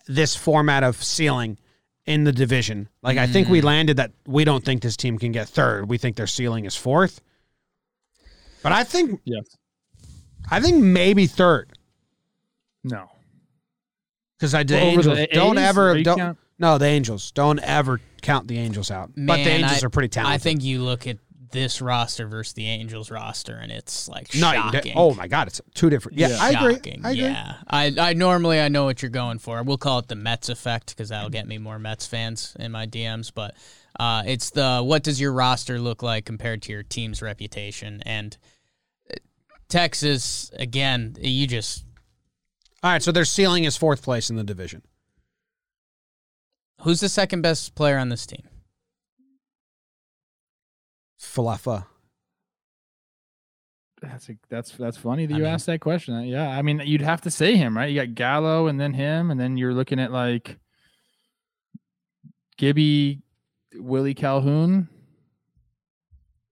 this 0.07 0.35
format 0.35 0.83
of 0.83 1.03
ceiling 1.03 1.59
in 2.07 2.25
the 2.25 2.33
division. 2.33 2.89
Like 3.03 3.19
I 3.19 3.29
think 3.29 3.49
we 3.49 3.61
Mm. 3.61 3.65
landed 3.65 3.97
that 3.99 4.11
we 4.27 4.45
don't 4.45 4.65
think 4.65 4.83
this 4.83 4.97
team 4.97 5.17
can 5.19 5.31
get 5.31 5.49
third. 5.49 5.89
We 5.89 5.97
think 5.99 6.17
their 6.17 6.27
ceiling 6.27 6.65
is 6.65 6.75
fourth. 6.75 7.21
But 8.65 8.73
I 8.73 8.83
think 8.83 9.21
yes 9.25 9.45
I 10.51 10.61
think 10.61 10.83
maybe 10.83 11.27
third. 11.27 11.73
no 12.85 13.09
Because 14.39 14.55
I 14.55 14.63
did 14.63 14.77
Well, 14.77 14.85
Angels. 14.91 15.17
the 15.19 15.27
don't 15.33 15.59
A's? 15.59 15.65
ever 15.65 16.03
don't 16.03 16.19
count- 16.19 16.39
no 16.59 16.79
the 16.79 16.87
Angels. 16.87 17.31
Don't 17.33 17.59
ever 17.61 18.01
count 18.23 18.47
the 18.49 18.59
Angels 18.59 18.91
out. 18.91 19.11
but 19.17 19.37
the 19.37 19.49
Angels 19.51 19.83
I- 19.83 19.87
are 19.87 19.91
pretty 19.91 20.09
talented. 20.09 20.35
I 20.35 20.39
think 20.39 20.63
you 20.63 20.81
look 20.83 21.07
at 21.07 21.19
this 21.51 21.83
roster 21.83 22.27
versus 22.27 22.55
the 22.55 22.67
Angels 22.67 23.11
roster, 23.11 23.55
and 23.57 23.71
it's 23.71 24.09
like 24.09 24.35
no, 24.35 24.53
shocking. 24.53 24.81
did- 24.81 24.93
oh 24.97 25.13
my 25.15 25.29
god, 25.29 25.49
it's 25.49 25.61
two 25.75 25.91
different. 25.91 26.17
Yeah, 26.19 26.29
Yeah. 26.29 26.39
I 26.41 26.51
agree. 26.51 26.75
I 27.05 27.11
agree. 27.11 27.23
Yeah, 27.25 27.55
I, 27.67 27.95
I 27.99 28.13
normally 28.15 28.59
I 28.61 28.69
know 28.69 28.85
what 28.85 29.03
you're 29.03 29.11
going 29.11 29.39
for. 29.39 29.63
We'll 29.63 29.77
call 29.77 29.99
it 29.99 30.09
the 30.09 30.15
Mets 30.15 30.49
effect 30.49 30.89
because 30.89 31.11
that'll 31.11 31.29
get 31.31 31.47
me 31.47 31.59
more 31.59 31.79
Mets 31.79 32.07
fans 32.07 32.57
in 32.59 32.73
my 32.73 32.87
DMs. 32.87 33.31
But 33.35 33.55
uh, 34.01 34.23
it's 34.25 34.49
the 34.51 34.81
what 34.83 35.03
does 35.03 35.21
your 35.21 35.33
roster 35.33 35.79
look 35.79 36.03
like 36.03 36.25
compared 36.25 36.63
to 36.63 36.73
your 36.73 36.83
team's 36.85 37.21
reputation? 37.21 38.03
And 38.07 38.37
Texas 39.73 40.51
again, 40.59 41.17
you 41.21 41.47
just 41.47 41.85
All 42.83 42.93
right, 42.93 43.03
so 43.03 43.11
their 43.11 43.25
ceiling 43.25 43.65
is 43.65 43.75
fourth 43.77 44.03
place 44.03 44.29
in 44.29 44.37
the 44.37 44.45
division. 44.45 44.83
who's 46.83 47.01
the 47.01 47.09
second 47.09 47.41
best 47.41 47.75
player 47.75 47.97
on 47.97 48.11
this 48.11 48.27
team? 48.27 48.43
Falefa. 51.21 51.87
that's 54.03 54.29
a, 54.29 54.33
that's 54.51 54.73
that's 54.73 54.97
funny 54.99 55.25
that 55.27 55.35
I 55.35 55.37
you 55.39 55.45
mean- 55.45 55.53
asked 55.55 55.67
that 55.67 55.81
question 55.81 56.21
yeah 56.25 56.49
i 56.51 56.61
mean 56.61 56.83
you'd 56.85 57.01
have 57.03 57.21
to 57.23 57.31
say 57.31 57.55
him 57.57 57.77
right 57.77 57.89
you 57.91 58.01
got 58.05 58.15
gallo 58.17 58.67
and 58.67 58.79
then 58.81 58.93
him 58.93 59.31
and 59.31 59.39
then 59.41 59.57
you're 59.57 59.73
looking 59.73 60.01
at 60.01 60.11
like 60.11 60.59
gibby 62.59 63.23
willie 63.77 64.15
calhoun 64.15 64.89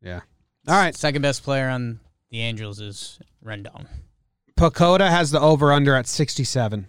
Yeah. 0.01 0.21
All 0.69 0.77
right, 0.77 0.95
Second 0.95 1.23
best 1.23 1.43
player 1.43 1.69
on 1.69 1.99
the 2.31 2.41
Angels 2.41 2.81
is 2.81 3.19
Rendon. 3.45 3.87
PECOTA 4.57 5.09
has 5.11 5.31
the 5.31 5.41
over 5.41 5.73
under 5.73 5.95
at 5.95 6.07
67. 6.07 6.87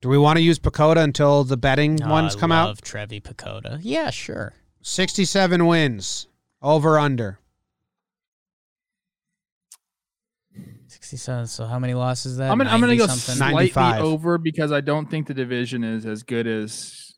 Do 0.00 0.08
we 0.08 0.16
want 0.16 0.38
to 0.38 0.42
use 0.42 0.58
PECOTA 0.58 1.02
until 1.02 1.44
the 1.44 1.56
betting 1.56 2.02
Oh, 2.02 2.08
ones 2.10 2.36
I 2.36 2.40
come 2.40 2.52
out? 2.52 2.68
love 2.68 2.80
Trevi 2.80 3.20
PECOTA. 3.20 3.80
Yeah, 3.82 4.10
sure. 4.10 4.54
67 4.82 5.66
wins. 5.66 6.26
Over 6.62 6.98
under. 6.98 7.38
Sixty-seven. 10.88 11.46
So 11.46 11.64
how 11.66 11.78
many 11.78 11.94
losses 11.94 12.32
is 12.32 12.38
that? 12.38 12.50
i'm 12.50 12.58
gonna, 12.58 12.70
I'm 12.70 12.80
gonna 12.80 12.96
go 12.96 13.06
something? 13.06 13.36
slightly 13.36 13.72
95. 13.74 14.02
over 14.02 14.38
because 14.38 14.70
i 14.72 14.80
don't 14.80 15.08
think 15.10 15.26
the 15.26 15.34
division 15.34 15.82
is 15.84 16.04
as 16.04 16.22
good 16.22 16.46
as 16.46 17.14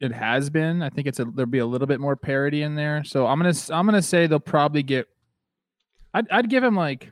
it 0.00 0.12
has 0.12 0.48
been 0.50 0.82
i 0.82 0.88
think 0.90 1.06
it's 1.08 1.18
a 1.18 1.24
there'll 1.24 1.50
be 1.50 1.58
a 1.58 1.66
little 1.66 1.86
bit 1.86 2.00
more 2.00 2.14
parity 2.16 2.62
in 2.62 2.74
there 2.76 3.02
so 3.04 3.26
i'm 3.26 3.38
gonna 3.38 3.48
s- 3.48 3.70
i'm 3.70 3.86
gonna 3.86 4.00
say 4.02 4.26
they'll 4.26 4.38
probably 4.38 4.82
get 4.82 5.08
i'd, 6.18 6.30
I'd 6.30 6.50
give 6.50 6.62
him 6.64 6.74
like 6.74 7.10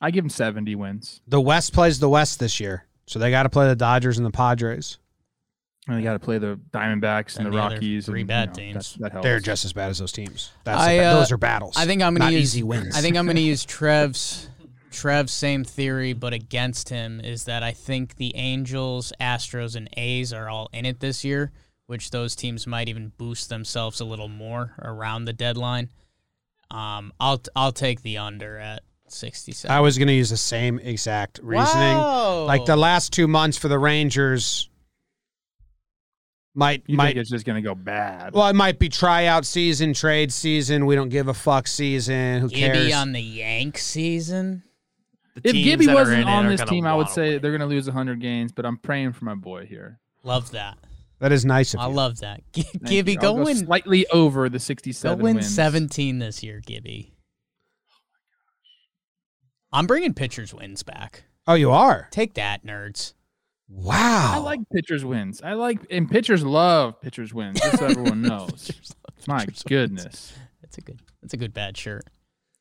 i 0.00 0.10
give 0.10 0.24
him 0.24 0.30
70 0.30 0.74
wins 0.74 1.20
The 1.26 1.40
West 1.40 1.72
plays 1.72 1.98
the 1.98 2.08
West 2.08 2.38
this 2.38 2.60
year. 2.60 2.86
So 3.06 3.18
they 3.18 3.30
got 3.30 3.42
to 3.44 3.50
play 3.50 3.68
the 3.68 3.76
Dodgers 3.76 4.16
and 4.16 4.26
the 4.26 4.30
Padres. 4.30 4.98
and 5.86 5.98
they 5.98 6.02
got 6.02 6.14
to 6.14 6.18
play 6.18 6.38
the 6.38 6.58
diamondbacks 6.72 7.36
and, 7.36 7.46
And 7.46 7.54
the 7.54 7.58
the 7.58 7.62
rockies 7.62 8.06
three 8.06 8.20
and, 8.20 8.28
bad 8.28 8.56
you 8.56 8.72
know, 8.72 8.72
teams. 8.72 8.94
that, 8.94 9.12
that 9.12 9.22
They're 9.22 9.40
just 9.40 9.64
as 9.64 9.72
bad 9.72 9.90
as 9.90 9.98
those 9.98 10.12
teams. 10.12 10.52
That's 10.64 10.80
I, 10.80 10.96
the 10.96 11.04
uh, 11.04 11.14
those 11.14 11.32
are 11.32 11.36
battles. 11.36 11.76
I 11.76 11.84
think 11.86 12.02
I'm 12.02 12.14
gonna 12.14 12.30
use 12.30 12.54
easy 12.54 12.62
wins. 12.62 12.96
I 12.96 13.00
think 13.00 13.16
I'm 13.16 13.26
gonna 13.26 13.40
use 13.52 13.64
Trev's 13.64 14.48
Trev's 14.90 15.32
same 15.32 15.64
theory, 15.64 16.12
but 16.12 16.32
against 16.32 16.88
him 16.88 17.20
is 17.20 17.44
that 17.44 17.62
I 17.62 17.72
think 17.72 18.16
the 18.16 18.34
Angels, 18.36 19.12
Astros, 19.20 19.76
and 19.76 19.88
A's 19.96 20.32
are 20.32 20.48
all 20.48 20.70
in 20.72 20.86
it 20.86 21.00
this 21.00 21.24
year, 21.24 21.52
which 21.86 22.10
those 22.10 22.34
teams 22.36 22.66
might 22.66 22.88
even 22.88 23.12
boost 23.18 23.48
themselves 23.48 24.00
a 24.00 24.04
little 24.04 24.28
more 24.28 24.74
around 24.80 25.24
the 25.24 25.32
deadline. 25.32 25.90
Um, 26.74 27.12
I'll 27.20 27.40
I'll 27.54 27.72
take 27.72 28.02
the 28.02 28.18
under 28.18 28.58
at 28.58 28.82
67. 29.06 29.74
I 29.74 29.80
was 29.80 29.96
going 29.96 30.08
to 30.08 30.14
use 30.14 30.30
the 30.30 30.36
same 30.36 30.80
exact 30.80 31.38
reasoning. 31.42 31.96
Wow. 31.96 32.44
Like 32.44 32.64
the 32.64 32.76
last 32.76 33.12
two 33.12 33.28
months 33.28 33.56
for 33.56 33.68
the 33.68 33.78
Rangers 33.78 34.68
might 36.54 36.82
You 36.86 36.96
might 36.96 37.08
think 37.08 37.18
it's 37.18 37.30
just 37.30 37.44
gonna 37.44 37.62
go 37.62 37.74
bad? 37.74 38.32
well, 38.32 38.48
it 38.48 38.54
might 38.54 38.78
be 38.78 38.88
tryout 38.88 39.44
season, 39.44 39.92
trade 39.92 40.32
season. 40.32 40.86
We 40.86 40.94
don't 40.94 41.08
give 41.08 41.28
a 41.28 41.34
fuck 41.34 41.66
season. 41.66 42.40
Who 42.40 42.48
cares? 42.48 42.78
Gibby 42.78 42.92
on 42.92 43.12
the 43.12 43.20
Yank 43.20 43.78
season. 43.78 44.62
The 45.34 45.48
if 45.48 45.54
Gibby 45.54 45.88
wasn't 45.88 46.28
on 46.28 46.46
this 46.46 46.62
team, 46.62 46.86
I 46.86 46.94
would 46.94 47.08
say 47.08 47.34
win. 47.34 47.42
they're 47.42 47.52
gonna 47.52 47.66
lose 47.66 47.86
100 47.86 48.20
games. 48.20 48.52
But 48.52 48.66
I'm 48.66 48.78
praying 48.78 49.12
for 49.12 49.24
my 49.24 49.34
boy 49.34 49.66
here. 49.66 49.98
Love 50.22 50.52
that. 50.52 50.78
That 51.20 51.32
is 51.32 51.44
nice 51.44 51.74
of 51.74 51.80
I 51.80 51.86
you. 51.88 51.94
love 51.94 52.18
that. 52.20 52.40
G- 52.52 52.66
Gibby, 52.84 53.12
you. 53.12 53.18
go 53.18 53.34
win. 53.34 53.56
slightly 53.56 54.06
over 54.08 54.48
the 54.48 54.58
67 54.58 55.18
Go 55.18 55.24
67 55.24 55.24
win 55.24 55.34
wins. 55.36 55.54
17 55.54 56.18
this 56.18 56.42
year, 56.42 56.60
Gibby. 56.64 57.14
Oh 57.88 57.92
my 58.12 58.18
gosh. 58.20 59.78
I'm 59.80 59.86
bringing 59.86 60.14
pitchers 60.14 60.52
wins 60.54 60.82
back. 60.82 61.24
oh, 61.46 61.54
you 61.54 61.70
are. 61.70 62.08
Take 62.10 62.34
that, 62.34 62.64
nerds. 62.64 63.14
Wow. 63.68 64.32
I 64.34 64.38
like 64.38 64.60
pitchers 64.72 65.04
wins. 65.04 65.40
I 65.42 65.54
like 65.54 65.80
and 65.90 66.10
pitchers 66.10 66.44
love 66.44 67.00
pitchers 67.00 67.32
wins. 67.32 67.60
Just 67.60 67.78
so 67.78 67.86
everyone 67.86 68.20
knows. 68.28 68.70
My 69.26 69.38
pitchers 69.40 69.46
wins. 69.46 69.62
goodness. 69.64 70.32
That's 70.60 70.78
a 70.78 70.80
good. 70.82 71.00
That's 71.22 71.32
a 71.34 71.38
good 71.38 71.54
bad 71.54 71.76
shirt. 71.78 72.04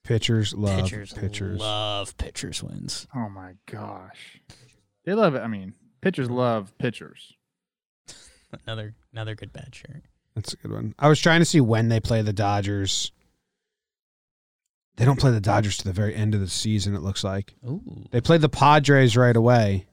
pitchers 0.05 0.53
love 0.53 0.79
pitchers, 0.85 1.11
pitchers. 1.13 1.59
love 1.59 2.15
pitchers 2.17 2.63
wins. 2.63 3.05
Oh 3.13 3.27
my 3.29 3.53
gosh. 3.69 4.39
They 5.05 5.13
love 5.13 5.35
it. 5.35 5.39
I 5.41 5.47
mean, 5.47 5.73
pitchers 6.01 6.29
love 6.29 6.75
pitchers. 6.77 7.33
Another 8.67 8.93
another 9.11 9.35
good 9.35 9.53
bad 9.53 9.73
shirt. 9.73 10.03
That's 10.35 10.53
a 10.53 10.57
good 10.57 10.71
one. 10.71 10.95
I 10.97 11.07
was 11.07 11.19
trying 11.19 11.41
to 11.41 11.45
see 11.45 11.61
when 11.61 11.89
they 11.89 11.99
play 11.99 12.21
the 12.21 12.33
Dodgers. 12.33 13.11
They 14.95 15.05
don't 15.05 15.19
play 15.19 15.31
the 15.31 15.41
Dodgers 15.41 15.77
to 15.77 15.85
the 15.85 15.93
very 15.93 16.15
end 16.15 16.35
of 16.35 16.41
the 16.41 16.47
season. 16.47 16.95
It 16.95 17.01
looks 17.01 17.23
like 17.23 17.55
Ooh. 17.67 17.81
they 18.11 18.21
played 18.21 18.41
the 18.41 18.49
Padres 18.49 19.17
right 19.17 19.35
away, 19.35 19.87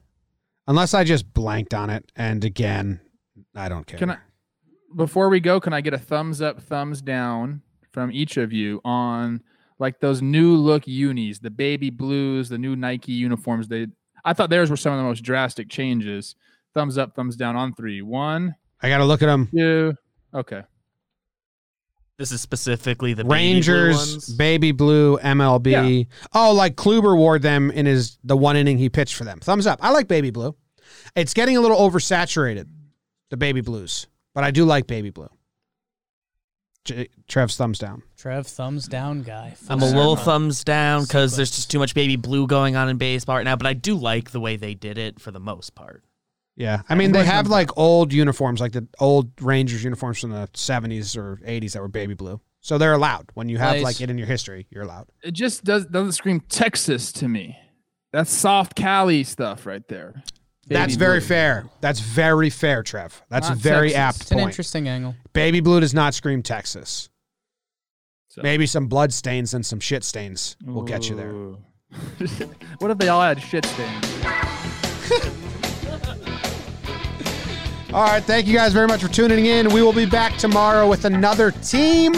unless 0.67 0.93
I 0.93 1.03
just 1.03 1.33
blanked 1.33 1.73
on 1.73 1.89
it. 1.89 2.11
And 2.15 2.43
again, 2.43 3.01
I 3.55 3.69
don't 3.69 3.85
care. 3.85 3.99
Can 3.99 4.11
I 4.11 4.17
before 4.95 5.29
we 5.29 5.39
go, 5.39 5.59
can 5.59 5.73
I 5.73 5.81
get 5.81 5.93
a 5.93 5.97
thumbs 5.97 6.41
up, 6.41 6.61
thumbs 6.61 7.01
down 7.01 7.61
from 7.91 8.11
each 8.11 8.37
of 8.37 8.51
you 8.51 8.81
on 8.83 9.41
like 9.79 9.99
those 9.99 10.21
new 10.21 10.55
look 10.55 10.87
unis, 10.87 11.39
the 11.39 11.49
baby 11.49 11.89
blues, 11.89 12.49
the 12.49 12.57
new 12.57 12.75
Nike 12.75 13.13
uniforms? 13.13 13.67
They 13.67 13.87
I 14.23 14.33
thought 14.33 14.49
theirs 14.49 14.69
were 14.69 14.77
some 14.77 14.93
of 14.93 14.99
the 14.99 15.03
most 15.03 15.23
drastic 15.23 15.69
changes. 15.69 16.35
Thumbs 16.73 16.97
up, 16.97 17.15
thumbs 17.15 17.35
down 17.35 17.55
on 17.55 17.73
three. 17.73 18.01
One, 18.01 18.55
I 18.81 18.89
got 18.89 18.99
to 18.99 19.05
look 19.05 19.21
at 19.21 19.27
them. 19.27 19.49
two. 19.53 19.93
Okay. 20.33 20.63
This 22.17 22.31
is 22.31 22.39
specifically 22.39 23.13
the 23.13 23.23
baby 23.23 23.27
blue 23.27 23.33
Rangers, 23.35 23.95
ones. 24.11 24.35
baby 24.35 24.71
blue, 24.71 25.17
MLB. 25.17 26.07
Oh, 26.33 26.53
like 26.53 26.75
Kluber 26.75 27.17
wore 27.17 27.39
them 27.39 27.71
in 27.71 27.85
his 27.87 28.17
the 28.23 28.37
one 28.37 28.55
inning 28.55 28.77
he 28.77 28.89
pitched 28.89 29.15
for 29.15 29.23
them. 29.23 29.39
Thumbs 29.39 29.65
up. 29.65 29.79
I 29.81 29.89
like 29.91 30.07
baby 30.07 30.29
blue. 30.29 30.55
It's 31.15 31.33
getting 31.33 31.57
a 31.57 31.61
little 31.61 31.77
oversaturated, 31.77 32.67
the 33.31 33.37
baby 33.37 33.61
blues, 33.61 34.05
but 34.35 34.43
I 34.43 34.51
do 34.51 34.65
like 34.65 34.85
baby 34.87 35.09
blue. 35.09 35.29
J- 36.85 37.09
Trev's 37.27 37.55
thumbs 37.57 37.79
down. 37.79 38.03
Trev, 38.17 38.47
thumbs 38.47 38.87
down 38.87 39.23
guy. 39.23 39.55
I'm 39.69 39.81
a 39.81 39.85
little 39.85 40.15
circle. 40.15 40.31
thumbs 40.33 40.63
down 40.63 41.03
because 41.03 41.35
there's 41.35 41.51
just 41.51 41.69
too 41.71 41.79
much 41.79 41.93
baby 41.95 42.15
blue 42.15 42.47
going 42.47 42.75
on 42.75 42.87
in 42.89 42.97
baseball 42.97 43.35
right 43.37 43.45
now. 43.45 43.55
But 43.55 43.67
I 43.67 43.73
do 43.73 43.95
like 43.95 44.31
the 44.31 44.39
way 44.39 44.57
they 44.57 44.73
did 44.73 44.97
it 44.97 45.19
for 45.19 45.31
the 45.31 45.39
most 45.39 45.75
part. 45.75 46.03
Yeah, 46.55 46.81
I 46.89 46.95
mean 46.95 47.11
they 47.13 47.23
have 47.25 47.47
like 47.47 47.75
old 47.77 48.11
uniforms, 48.13 48.59
like 48.61 48.73
the 48.73 48.85
old 48.99 49.31
Rangers 49.41 49.83
uniforms 49.83 50.19
from 50.19 50.31
the 50.31 50.47
'70s 50.53 51.15
or 51.17 51.39
'80s 51.45 51.73
that 51.73 51.81
were 51.81 51.87
baby 51.87 52.13
blue. 52.13 52.39
So 52.59 52.77
they're 52.77 52.93
allowed 52.93 53.29
when 53.33 53.49
you 53.49 53.57
have 53.57 53.75
Nice. 53.77 53.83
like 53.83 54.01
it 54.01 54.09
in 54.11 54.17
your 54.17 54.27
history. 54.27 54.67
You're 54.69 54.83
allowed. 54.83 55.07
It 55.23 55.31
just 55.33 55.63
does 55.63 55.85
doesn't 55.87 56.11
scream 56.11 56.41
Texas 56.41 57.11
to 57.13 57.27
me. 57.27 57.57
That's 58.13 58.29
soft 58.31 58.75
Cali 58.75 59.23
stuff 59.23 59.65
right 59.65 59.87
there. 59.87 60.21
That's 60.67 60.93
Baby 60.93 60.99
very 60.99 61.19
blue. 61.19 61.27
fair. 61.27 61.69
That's 61.79 61.99
very 62.01 62.49
fair, 62.51 62.83
Trev. 62.83 63.23
That's 63.29 63.47
a 63.47 63.51
Not 63.51 63.57
very 63.57 63.89
Texas. 63.91 63.97
apt 63.99 64.21
It's 64.21 64.31
an 64.31 64.37
point. 64.37 64.47
interesting 64.49 64.87
angle. 64.89 65.15
Baby 65.33 65.59
blue 65.61 65.79
does 65.79 65.93
not 65.93 66.13
scream 66.13 66.43
Texas. 66.43 67.09
So- 68.27 68.41
Maybe 68.43 68.65
some 68.67 68.87
blood 68.87 69.11
stains 69.11 69.53
and 69.53 69.65
some 69.65 69.79
shit 69.79 70.03
stains 70.03 70.55
will 70.63 70.83
get 70.83 71.09
you 71.09 71.15
there. 71.15 71.31
Ooh. 71.31 71.57
what 72.79 72.91
if 72.91 72.97
they 72.99 73.07
all 73.07 73.21
had 73.21 73.41
shit 73.41 73.65
stains? 73.65 74.05
All 77.93 78.05
right, 78.05 78.23
thank 78.23 78.47
you 78.47 78.53
guys 78.53 78.71
very 78.71 78.87
much 78.87 79.01
for 79.01 79.09
tuning 79.09 79.47
in. 79.47 79.67
We 79.73 79.81
will 79.81 79.91
be 79.91 80.05
back 80.05 80.37
tomorrow 80.37 80.87
with 80.87 81.03
another 81.03 81.51
team 81.51 82.13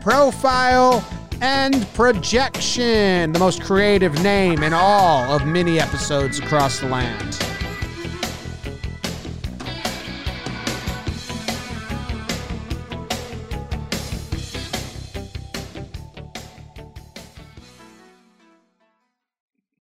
profile 0.00 1.06
and 1.40 1.86
projection, 1.94 3.30
the 3.30 3.38
most 3.38 3.62
creative 3.62 4.20
name 4.24 4.64
in 4.64 4.72
all 4.72 5.32
of 5.32 5.46
mini 5.46 5.78
episodes 5.78 6.40
across 6.40 6.80
the 6.80 6.88
land. 6.88 7.55